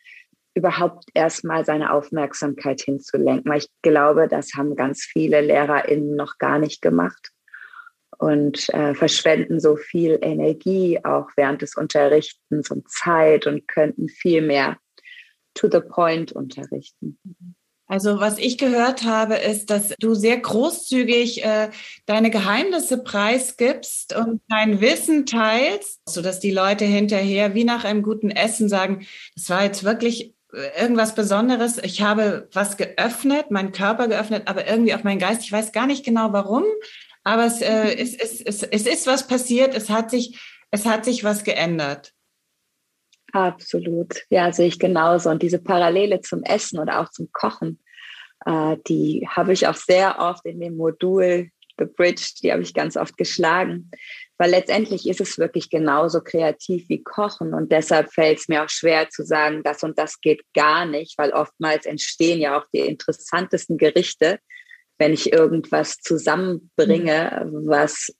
überhaupt 0.54 1.04
erstmal 1.14 1.64
seine 1.64 1.92
Aufmerksamkeit 1.92 2.82
hinzulenken. 2.82 3.50
Weil 3.50 3.60
ich 3.60 3.68
glaube, 3.82 4.28
das 4.28 4.54
haben 4.54 4.76
ganz 4.76 5.04
viele 5.04 5.40
LehrerInnen 5.40 6.16
noch 6.16 6.38
gar 6.38 6.58
nicht 6.58 6.82
gemacht 6.82 7.30
und 8.18 8.68
äh, 8.74 8.94
verschwenden 8.94 9.60
so 9.60 9.76
viel 9.76 10.18
Energie 10.20 11.00
auch 11.04 11.28
während 11.36 11.62
des 11.62 11.76
Unterrichtens 11.76 12.70
und 12.70 12.90
Zeit 12.90 13.46
und 13.46 13.66
könnten 13.66 14.08
viel 14.08 14.42
mehr 14.42 14.76
to 15.54 15.68
the 15.70 15.80
point 15.80 16.32
unterrichten. 16.32 17.18
Mhm. 17.90 17.94
Also 17.94 18.20
was 18.20 18.38
ich 18.38 18.58
gehört 18.58 19.04
habe, 19.04 19.36
ist, 19.36 19.70
dass 19.70 19.94
du 19.98 20.14
sehr 20.14 20.38
großzügig 20.38 21.44
äh, 21.44 21.70
deine 22.06 22.30
Geheimnisse 22.30 23.02
preisgibst 23.02 24.16
und 24.16 24.40
dein 24.48 24.80
Wissen 24.80 25.26
teilst, 25.26 26.00
sodass 26.08 26.40
die 26.40 26.52
Leute 26.52 26.84
hinterher 26.84 27.54
wie 27.54 27.64
nach 27.64 27.84
einem 27.84 28.02
guten 28.02 28.30
Essen 28.30 28.68
sagen, 28.68 29.06
das 29.34 29.50
war 29.50 29.64
jetzt 29.64 29.84
wirklich 29.84 30.34
äh, 30.52 30.80
irgendwas 30.80 31.14
Besonderes. 31.14 31.78
Ich 31.78 32.02
habe 32.02 32.48
was 32.52 32.76
geöffnet, 32.76 33.50
meinen 33.50 33.72
Körper 33.72 34.08
geöffnet, 34.08 34.44
aber 34.46 34.66
irgendwie 34.66 34.94
auch 34.94 35.04
meinen 35.04 35.18
Geist. 35.18 35.42
Ich 35.42 35.52
weiß 35.52 35.72
gar 35.72 35.86
nicht 35.86 36.04
genau 36.04 36.32
warum, 36.32 36.64
aber 37.24 37.44
es, 37.44 37.60
äh, 37.60 37.94
es, 37.94 38.14
es, 38.14 38.40
es, 38.40 38.62
es 38.62 38.86
ist 38.86 39.06
was 39.06 39.26
passiert. 39.26 39.74
Es 39.74 39.90
hat 39.90 40.10
sich, 40.10 40.38
es 40.70 40.86
hat 40.86 41.04
sich 41.04 41.24
was 41.24 41.44
geändert. 41.44 42.12
Absolut. 43.32 44.22
Ja, 44.30 44.52
sehe 44.52 44.68
ich 44.68 44.78
genauso. 44.78 45.30
Und 45.30 45.42
diese 45.42 45.58
Parallele 45.58 46.20
zum 46.20 46.42
Essen 46.42 46.78
oder 46.78 47.00
auch 47.00 47.10
zum 47.10 47.30
Kochen, 47.32 47.78
äh, 48.46 48.76
die 48.88 49.26
habe 49.28 49.52
ich 49.52 49.66
auch 49.66 49.74
sehr 49.74 50.18
oft 50.18 50.44
in 50.46 50.60
dem 50.60 50.76
Modul 50.76 51.50
The 51.78 51.86
Bridge, 51.86 52.34
die 52.42 52.52
habe 52.52 52.62
ich 52.62 52.74
ganz 52.74 52.96
oft 52.96 53.16
geschlagen. 53.16 53.90
Weil 54.38 54.50
letztendlich 54.50 55.08
ist 55.08 55.20
es 55.20 55.38
wirklich 55.38 55.70
genauso 55.70 56.20
kreativ 56.20 56.88
wie 56.88 57.02
Kochen. 57.02 57.54
Und 57.54 57.72
deshalb 57.72 58.12
fällt 58.12 58.38
es 58.38 58.48
mir 58.48 58.64
auch 58.64 58.68
schwer 58.68 59.08
zu 59.08 59.24
sagen, 59.24 59.62
das 59.64 59.82
und 59.82 59.98
das 59.98 60.20
geht 60.20 60.42
gar 60.54 60.86
nicht, 60.86 61.18
weil 61.18 61.30
oftmals 61.30 61.86
entstehen 61.86 62.40
ja 62.40 62.58
auch 62.58 62.66
die 62.72 62.80
interessantesten 62.80 63.76
Gerichte, 63.76 64.38
wenn 64.98 65.12
ich 65.12 65.32
irgendwas 65.32 65.96
zusammenbringe, 65.96 67.50
was 67.52 68.14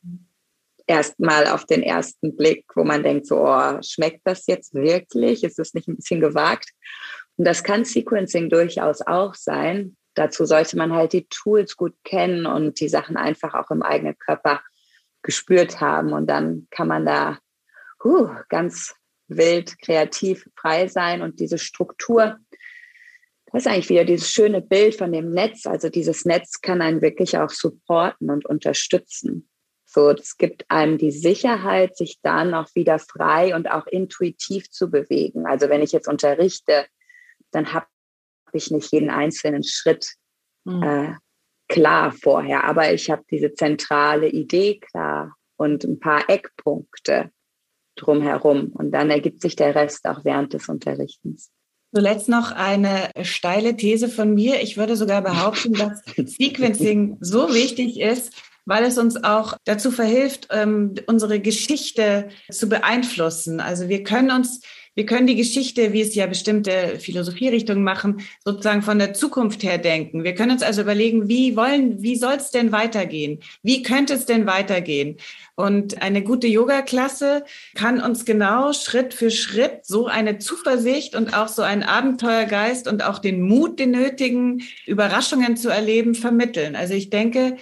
erstmal 0.86 1.46
auf 1.46 1.64
den 1.66 1.82
ersten 1.82 2.36
Blick, 2.36 2.64
wo 2.74 2.84
man 2.84 3.02
denkt, 3.02 3.26
so, 3.26 3.46
oh, 3.46 3.78
schmeckt 3.82 4.20
das 4.24 4.46
jetzt 4.46 4.74
wirklich? 4.74 5.44
Ist 5.44 5.58
das 5.58 5.74
nicht 5.74 5.88
ein 5.88 5.96
bisschen 5.96 6.20
gewagt? 6.20 6.70
Und 7.36 7.46
das 7.46 7.64
kann 7.64 7.84
Sequencing 7.84 8.50
durchaus 8.50 9.00
auch 9.02 9.34
sein. 9.34 9.96
Dazu 10.14 10.44
sollte 10.44 10.76
man 10.76 10.92
halt 10.92 11.12
die 11.12 11.26
Tools 11.28 11.76
gut 11.76 11.94
kennen 12.04 12.46
und 12.46 12.80
die 12.80 12.88
Sachen 12.88 13.16
einfach 13.16 13.54
auch 13.54 13.70
im 13.70 13.82
eigenen 13.82 14.18
Körper 14.18 14.60
gespürt 15.22 15.80
haben. 15.80 16.12
Und 16.12 16.26
dann 16.26 16.66
kann 16.70 16.88
man 16.88 17.06
da 17.06 17.38
huh, 18.02 18.28
ganz 18.48 18.94
wild, 19.28 19.80
kreativ, 19.80 20.48
frei 20.56 20.88
sein. 20.88 21.22
Und 21.22 21.40
diese 21.40 21.58
Struktur, 21.58 22.38
das 23.52 23.62
ist 23.62 23.66
eigentlich 23.66 23.88
wieder 23.88 24.04
dieses 24.04 24.30
schöne 24.30 24.60
Bild 24.60 24.96
von 24.96 25.12
dem 25.12 25.30
Netz. 25.30 25.66
Also 25.66 25.88
dieses 25.88 26.24
Netz 26.24 26.60
kann 26.60 26.82
einen 26.82 27.02
wirklich 27.02 27.38
auch 27.38 27.50
supporten 27.50 28.30
und 28.30 28.46
unterstützen. 28.46 29.49
So, 29.92 30.10
es 30.10 30.36
gibt 30.36 30.70
einem 30.70 30.98
die 30.98 31.10
Sicherheit, 31.10 31.96
sich 31.96 32.20
dann 32.22 32.54
auch 32.54 32.68
wieder 32.74 33.00
frei 33.00 33.56
und 33.56 33.68
auch 33.68 33.88
intuitiv 33.88 34.70
zu 34.70 34.88
bewegen. 34.88 35.46
Also 35.46 35.68
wenn 35.68 35.82
ich 35.82 35.90
jetzt 35.90 36.06
unterrichte, 36.06 36.86
dann 37.50 37.72
habe 37.72 37.86
ich 38.52 38.70
nicht 38.70 38.92
jeden 38.92 39.10
einzelnen 39.10 39.64
Schritt 39.64 40.14
mhm. 40.64 40.82
äh, 40.84 41.14
klar 41.66 42.12
vorher, 42.12 42.62
aber 42.64 42.92
ich 42.92 43.10
habe 43.10 43.24
diese 43.32 43.52
zentrale 43.52 44.28
Idee 44.28 44.78
klar 44.78 45.34
und 45.56 45.82
ein 45.82 45.98
paar 45.98 46.30
Eckpunkte 46.30 47.32
drumherum. 47.96 48.70
Und 48.72 48.92
dann 48.92 49.10
ergibt 49.10 49.42
sich 49.42 49.56
der 49.56 49.74
Rest 49.74 50.06
auch 50.06 50.24
während 50.24 50.52
des 50.52 50.68
Unterrichtens. 50.68 51.50
Zuletzt 51.92 52.28
noch 52.28 52.52
eine 52.52 53.10
steile 53.22 53.76
These 53.76 54.08
von 54.08 54.34
mir. 54.34 54.62
Ich 54.62 54.76
würde 54.76 54.94
sogar 54.94 55.20
behaupten, 55.20 55.72
dass 55.74 56.00
Sequencing 56.16 57.18
so 57.20 57.52
wichtig 57.52 57.98
ist, 57.98 58.32
weil 58.66 58.84
es 58.84 58.98
uns 58.98 59.22
auch 59.22 59.56
dazu 59.64 59.90
verhilft, 59.90 60.48
ähm, 60.50 60.94
unsere 61.06 61.40
Geschichte 61.40 62.28
zu 62.50 62.68
beeinflussen. 62.68 63.60
Also 63.60 63.88
wir 63.88 64.02
können 64.02 64.30
uns 64.30 64.60
wir 64.96 65.06
können 65.06 65.28
die 65.28 65.36
Geschichte, 65.36 65.92
wie 65.92 66.00
es 66.00 66.16
ja 66.16 66.26
bestimmte 66.26 66.98
Philosophierichtungen 66.98 67.84
machen, 67.84 68.22
sozusagen 68.44 68.82
von 68.82 68.98
der 68.98 69.14
Zukunft 69.14 69.62
her 69.62 69.78
denken. 69.78 70.24
Wir 70.24 70.34
können 70.34 70.50
uns 70.50 70.62
also 70.62 70.82
überlegen, 70.82 71.28
wie 71.28 71.56
wollen, 71.56 72.02
wie 72.02 72.16
soll 72.16 72.34
es 72.34 72.50
denn 72.50 72.72
weitergehen? 72.72 73.38
Wie 73.62 73.82
könnte 73.82 74.14
es 74.14 74.26
denn 74.26 74.46
weitergehen? 74.46 75.16
Und 75.54 76.02
eine 76.02 76.22
gute 76.24 76.48
Yoga-Klasse 76.48 77.44
kann 77.74 78.00
uns 78.00 78.24
genau 78.24 78.72
Schritt 78.72 79.14
für 79.14 79.30
Schritt 79.30 79.86
so 79.86 80.06
eine 80.06 80.38
Zuversicht 80.38 81.14
und 81.14 81.34
auch 81.34 81.48
so 81.48 81.62
einen 81.62 81.84
Abenteuergeist 81.84 82.88
und 82.88 83.04
auch 83.04 83.20
den 83.20 83.42
Mut, 83.42 83.78
den 83.78 83.92
nötigen 83.92 84.62
Überraschungen 84.86 85.56
zu 85.56 85.68
erleben, 85.68 86.14
vermitteln. 86.14 86.74
Also 86.74 86.94
ich 86.94 87.10
denke, 87.10 87.56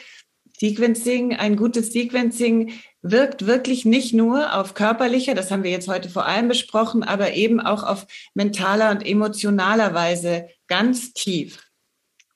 Sequencing, 0.58 1.36
ein 1.36 1.56
gutes 1.56 1.92
Sequencing 1.92 2.72
wirkt 3.00 3.46
wirklich 3.46 3.84
nicht 3.84 4.12
nur 4.12 4.56
auf 4.56 4.74
körperlicher, 4.74 5.34
das 5.34 5.52
haben 5.52 5.62
wir 5.62 5.70
jetzt 5.70 5.88
heute 5.88 6.08
vor 6.08 6.26
allem 6.26 6.48
besprochen, 6.48 7.04
aber 7.04 7.34
eben 7.34 7.60
auch 7.60 7.84
auf 7.84 8.06
mentaler 8.34 8.90
und 8.90 9.06
emotionaler 9.06 9.94
Weise 9.94 10.48
ganz 10.66 11.12
tief. 11.12 11.64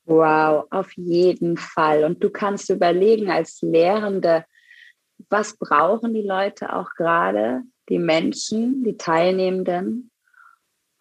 Wow, 0.05 0.67
auf 0.71 0.93
jeden 0.97 1.57
Fall. 1.57 2.05
Und 2.05 2.23
du 2.23 2.31
kannst 2.31 2.71
überlegen 2.71 3.31
als 3.31 3.61
Lehrende, 3.61 4.45
was 5.29 5.57
brauchen 5.57 6.15
die 6.15 6.23
Leute 6.23 6.75
auch 6.75 6.91
gerade, 6.97 7.63
die 7.89 7.99
Menschen, 7.99 8.85
die 8.85 8.97
Teilnehmenden? 8.97 10.12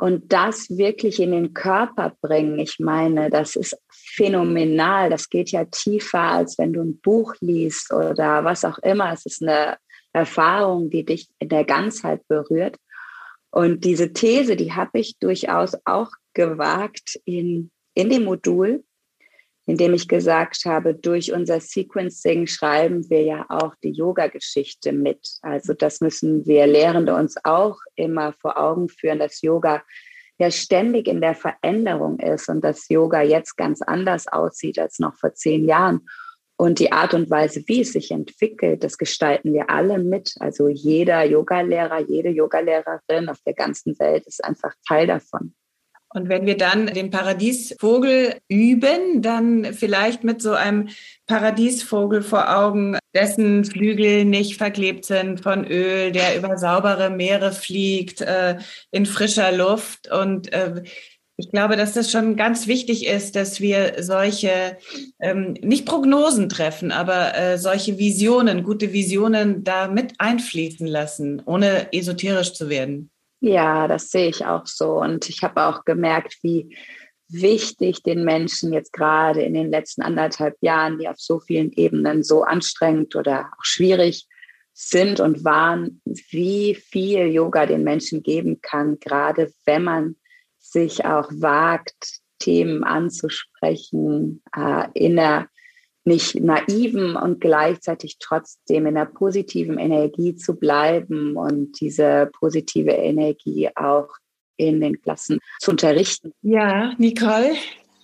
Und 0.02 0.34
das 0.34 0.68
wirklich 0.80 1.20
in 1.20 1.30
den 1.30 1.54
Körper 1.54 2.14
bringen, 2.22 2.58
ich 2.58 2.80
meine, 2.80 3.30
das 3.30 3.56
ist 3.56 3.78
phänomenal. 3.92 5.12
Das 5.12 5.30
geht 5.30 5.52
ja 5.52 5.66
tiefer, 5.66 6.22
als 6.22 6.58
wenn 6.58 6.74
du 6.74 6.82
ein 6.82 7.00
Buch 7.02 7.36
liest 7.40 7.94
oder 7.94 8.44
was 8.44 8.66
auch 8.66 8.80
immer. 8.80 9.14
Es 9.14 9.28
ist 9.28 9.44
eine 9.44 9.78
Erfahrung, 10.12 10.90
die 10.90 11.06
dich 11.06 11.30
in 11.38 11.50
der 11.50 11.66
Ganzheit 11.66 12.28
berührt. 12.28 12.78
Und 13.52 13.86
diese 13.86 14.12
These, 14.12 14.56
die 14.56 14.74
habe 14.74 14.98
ich 14.98 15.20
durchaus 15.20 15.78
auch 15.86 16.10
gewagt 16.34 17.20
in, 17.26 17.70
in 17.94 18.10
dem 18.10 18.24
Modul, 18.24 18.84
in 19.66 19.78
dem 19.78 19.94
ich 19.94 20.08
gesagt 20.08 20.66
habe, 20.66 20.96
durch 20.96 21.34
unser 21.34 21.60
Sequencing 21.60 22.48
schreiben 22.48 23.10
wir 23.10 23.24
ja 23.24 23.46
auch 23.50 23.76
die 23.84 23.92
Yoga-Geschichte 23.92 24.92
mit. 24.92 25.28
Also 25.42 25.74
das 25.74 26.02
müssen 26.02 26.46
wir 26.46 26.66
Lehrende 26.68 27.16
uns 27.16 27.36
auch 27.44 27.78
immer 27.96 28.34
vor 28.34 28.58
Augen 28.58 28.90
führen, 28.90 29.20
dass 29.20 29.42
Yoga 29.42 29.84
ja 30.40 30.50
ständig 30.50 31.08
in 31.08 31.22
der 31.22 31.36
Veränderung 31.36 32.20
ist 32.20 32.50
und 32.50 32.62
dass 32.64 32.90
Yoga 32.90 33.22
jetzt 33.22 33.56
ganz 33.56 33.82
anders 33.82 34.28
aussieht 34.28 34.80
als 34.80 34.98
noch 34.98 35.16
vor 35.16 35.34
zehn 35.36 35.66
Jahren. 35.66 36.08
Und 36.58 36.80
die 36.80 36.92
Art 36.92 37.14
und 37.14 37.30
Weise, 37.30 37.64
wie 37.68 37.82
es 37.82 37.94
sich 37.94 38.12
entwickelt, 38.12 38.84
das 38.84 38.98
gestalten 38.98 39.54
wir 39.54 39.70
alle 39.70 40.00
mit. 40.00 40.36
Also 40.40 40.68
jeder 40.68 41.24
Yogalehrer, 41.24 42.00
jede 42.02 42.30
Yogalehrerin 42.30 43.30
auf 43.30 43.40
der 43.46 43.54
ganzen 43.54 43.98
Welt 44.00 44.28
ist 44.28 44.44
einfach 44.44 44.74
Teil 44.88 45.08
davon. 45.08 45.56
Und 46.14 46.30
wenn 46.30 46.46
wir 46.46 46.58
dann 46.58 46.88
den 46.88 47.10
Paradiesvogel 47.10 48.36
üben, 48.50 49.22
dann 49.22 49.74
vielleicht 49.74 50.24
mit 50.24 50.42
so 50.42 50.54
einem 50.54 50.90
Paradiesvogel 51.28 52.22
vor 52.22 52.58
Augen, 52.58 52.98
dessen 53.14 53.64
Flügel 53.64 54.26
nicht 54.26 54.58
verklebt 54.58 55.06
sind 55.06 55.42
von 55.42 55.66
Öl, 55.66 56.12
der 56.12 56.38
über 56.38 56.58
saubere 56.58 57.10
Meere 57.10 57.52
fliegt, 57.52 58.22
äh, 58.22 58.58
in 58.92 59.06
frischer 59.06 59.52
Luft. 59.52 60.12
Und 60.12 60.52
äh, 60.52 60.84
ich 61.38 61.50
glaube, 61.50 61.76
dass 61.76 61.94
das 61.94 62.12
schon 62.12 62.36
ganz 62.36 62.68
wichtig 62.68 63.06
ist, 63.08 63.36
dass 63.36 63.62
wir 63.62 63.96
solche, 64.04 64.78
ähm, 65.20 65.54
nicht 65.62 65.86
Prognosen 65.86 66.50
treffen, 66.50 66.92
aber 66.92 67.38
äh, 67.38 67.58
solche 67.58 67.98
Visionen, 67.98 68.64
gute 68.64 68.92
Visionen 68.92 69.64
da 69.64 69.88
mit 69.88 70.14
einfließen 70.18 70.88
lassen, 70.88 71.42
ohne 71.46 71.94
esoterisch 71.94 72.54
zu 72.54 72.70
werden. 72.70 73.11
Ja, 73.42 73.88
das 73.88 74.12
sehe 74.12 74.30
ich 74.30 74.46
auch 74.46 74.68
so. 74.68 75.00
Und 75.00 75.28
ich 75.28 75.44
habe 75.44 75.64
auch 75.66 75.84
gemerkt, 75.84 76.38
wie 76.44 76.78
wichtig 77.28 78.04
den 78.04 78.24
Menschen 78.24 78.72
jetzt 78.72 78.94
gerade 78.94 79.42
in 79.42 79.56
den 79.56 79.72
letzten 79.72 80.04
anderthalb 80.04 80.58
Jahren, 80.62 81.00
die 81.00 81.08
auf 81.08 81.18
so 81.18 81.40
vielen 81.40 81.72
Ebenen 81.72 82.24
so 82.24 82.44
anstrengend 82.44 83.16
oder 83.16 83.52
auch 83.58 83.64
schwierig 83.64 84.28
sind 84.74 85.20
und 85.20 85.44
waren, 85.44 86.02
wie 86.06 86.76
viel 86.76 87.28
Yoga 87.28 87.66
den 87.66 87.84
Menschen 87.84 88.22
geben 88.22 88.62
kann, 88.62 89.00
gerade 89.00 89.52
wenn 89.66 89.84
man 89.84 90.16
sich 90.60 91.04
auch 91.06 91.30
wagt, 91.32 92.20
Themen 92.40 92.84
anzusprechen, 92.84 94.44
äh, 94.56 94.88
in 94.94 95.16
der 95.16 95.48
nicht 96.04 96.36
naiven 96.36 97.16
und 97.16 97.42
gleichzeitig 97.42 98.18
trotzdem 98.20 98.88
in 98.88 98.96
der 98.96 99.06
positiven 99.06 99.78
Energie 99.78 100.36
zu 100.36 100.56
bleiben 100.56 101.36
und 101.36 101.80
diese 101.80 102.30
positive 102.40 102.92
Energie 102.92 103.70
auch 103.76 104.10
in 104.58 104.82
den 104.82 105.02
Klassen 105.02 105.40
zu 105.60 105.72
unterrichten. 105.72 106.34
Ja, 106.42 106.94
Nicole, 106.98 107.52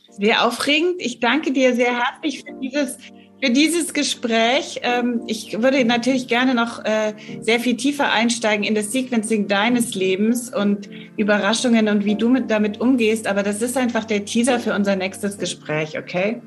sehr 0.10 0.46
aufregend. 0.46 0.96
Ich 1.00 1.20
danke 1.20 1.52
dir 1.52 1.76
sehr 1.76 1.96
herzlich 1.98 2.44
für 2.44 2.60
dieses, 2.62 2.98
für 3.44 3.52
dieses 3.52 3.94
Gespräch. 3.94 4.80
Ähm, 4.84 5.22
ich 5.28 5.62
würde 5.62 5.84
natürlich 5.86 6.28
gerne 6.28 6.56
noch 6.56 6.84
äh, 6.86 7.14
sehr 7.42 7.60
viel 7.60 7.78
tiefer 7.78 8.12
einsteigen 8.12 8.64
in 8.64 8.76
das 8.76 8.92
Sequencing 8.92 9.48
deines 9.48 9.96
Lebens 9.96 10.54
und 10.54 10.90
Überraschungen 11.18 11.88
und 11.90 12.06
wie 12.06 12.16
du 12.16 12.40
damit 12.42 12.82
umgehst. 12.82 13.28
Aber 13.28 13.44
das 13.44 13.62
ist 13.62 13.78
einfach 13.78 14.06
der 14.06 14.26
Teaser 14.26 14.60
für 14.60 14.74
unser 14.74 14.96
nächstes 14.96 15.38
Gespräch, 15.38 15.98
okay? 15.98 16.42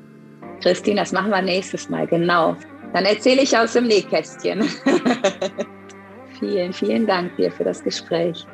Christine, 0.61 1.01
das 1.01 1.11
machen 1.11 1.31
wir 1.31 1.41
nächstes 1.41 1.89
Mal, 1.89 2.07
genau. 2.07 2.55
Dann 2.93 3.05
erzähle 3.05 3.41
ich 3.41 3.57
aus 3.57 3.73
dem 3.73 3.87
Nähkästchen. 3.87 4.63
vielen, 6.39 6.73
vielen 6.73 7.07
Dank 7.07 7.35
dir 7.37 7.51
für 7.51 7.63
das 7.63 7.83
Gespräch. 7.83 8.45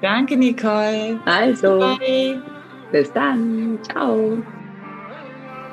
Danke, 0.00 0.36
Nicole. 0.36 1.20
Also, 1.24 1.78
Bye. 1.78 2.40
bis 2.90 3.12
dann. 3.12 3.78
Ciao. 3.82 4.38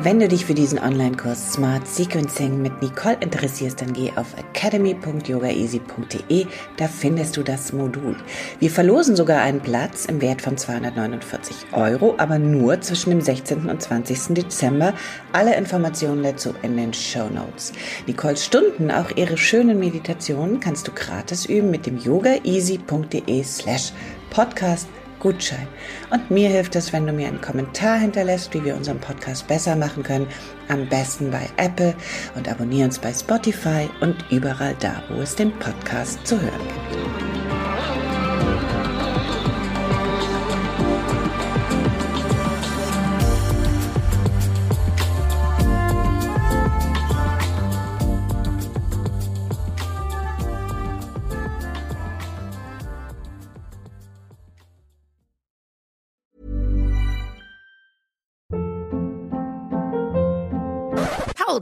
Wenn 0.02 0.18
du 0.18 0.30
dich 0.30 0.46
für 0.46 0.54
diesen 0.54 0.80
Online-Kurs 0.80 1.52
Smart 1.52 1.86
Sequencing 1.86 2.62
mit 2.62 2.82
Nicole 2.82 3.18
interessierst, 3.20 3.82
dann 3.82 3.92
geh 3.92 4.14
auf 4.16 4.28
academy.yogaeasy.de, 4.38 6.46
da 6.78 6.88
findest 6.88 7.36
du 7.36 7.44
das 7.44 7.74
Modul. 7.74 8.16
Wir 8.62 8.72
verlosen 8.72 9.18
sogar 9.18 9.42
einen 9.42 9.60
Platz 9.60 10.06
im 10.06 10.22
Wert 10.22 10.42
von 10.42 10.56
249 10.56 11.74
Euro, 11.74 12.16
aber 12.18 12.40
nur 12.40 12.80
zwischen 12.80 13.10
dem 13.10 13.20
16. 13.20 13.70
und 13.70 13.82
20. 13.82 14.36
Dezember. 14.36 14.94
Alle 15.34 15.58
Informationen 15.58 16.24
dazu 16.24 16.54
in 16.62 16.78
den 16.78 16.94
Show 16.94 17.28
Notes. 17.28 17.74
Nicoles 18.08 18.46
Stunden, 18.46 18.92
auch 18.92 19.12
ihre 19.18 19.38
schönen 19.38 19.80
Meditationen, 19.80 20.62
kannst 20.62 20.88
du 20.88 20.94
gratis 20.94 21.46
üben 21.46 21.72
mit 21.72 21.86
dem 21.86 21.98
yogaeasy.de 21.98 23.44
slash 23.44 23.92
podcast 24.30 24.88
Gutschein. 25.20 25.68
Und 26.10 26.32
mir 26.32 26.50
hilft 26.50 26.76
es, 26.76 26.94
wenn 26.94 27.06
du 27.06 27.14
mir 27.14 27.28
einen 27.28 27.42
Kommentar 27.42 27.98
hinterlässt, 28.00 28.54
wie 28.54 28.64
wir 28.64 28.76
unseren 28.76 29.00
Podcast 29.00 29.48
besser 29.48 29.76
machen 29.76 30.04
können. 30.04 30.28
Am 30.68 30.88
besten 30.88 31.32
bei 31.32 31.50
Apple 31.58 31.96
und 32.36 32.50
abonniere 32.50 32.86
uns 32.86 33.00
bei 33.00 33.14
Spotify 33.14 33.90
und 34.02 34.16
überall 34.30 34.76
da, 34.80 35.04
wo 35.10 35.22
es 35.22 35.36
den 35.36 35.52
Podcast 35.60 36.26
zu 36.26 36.40
hören 36.40 36.68
gibt. 36.68 37.29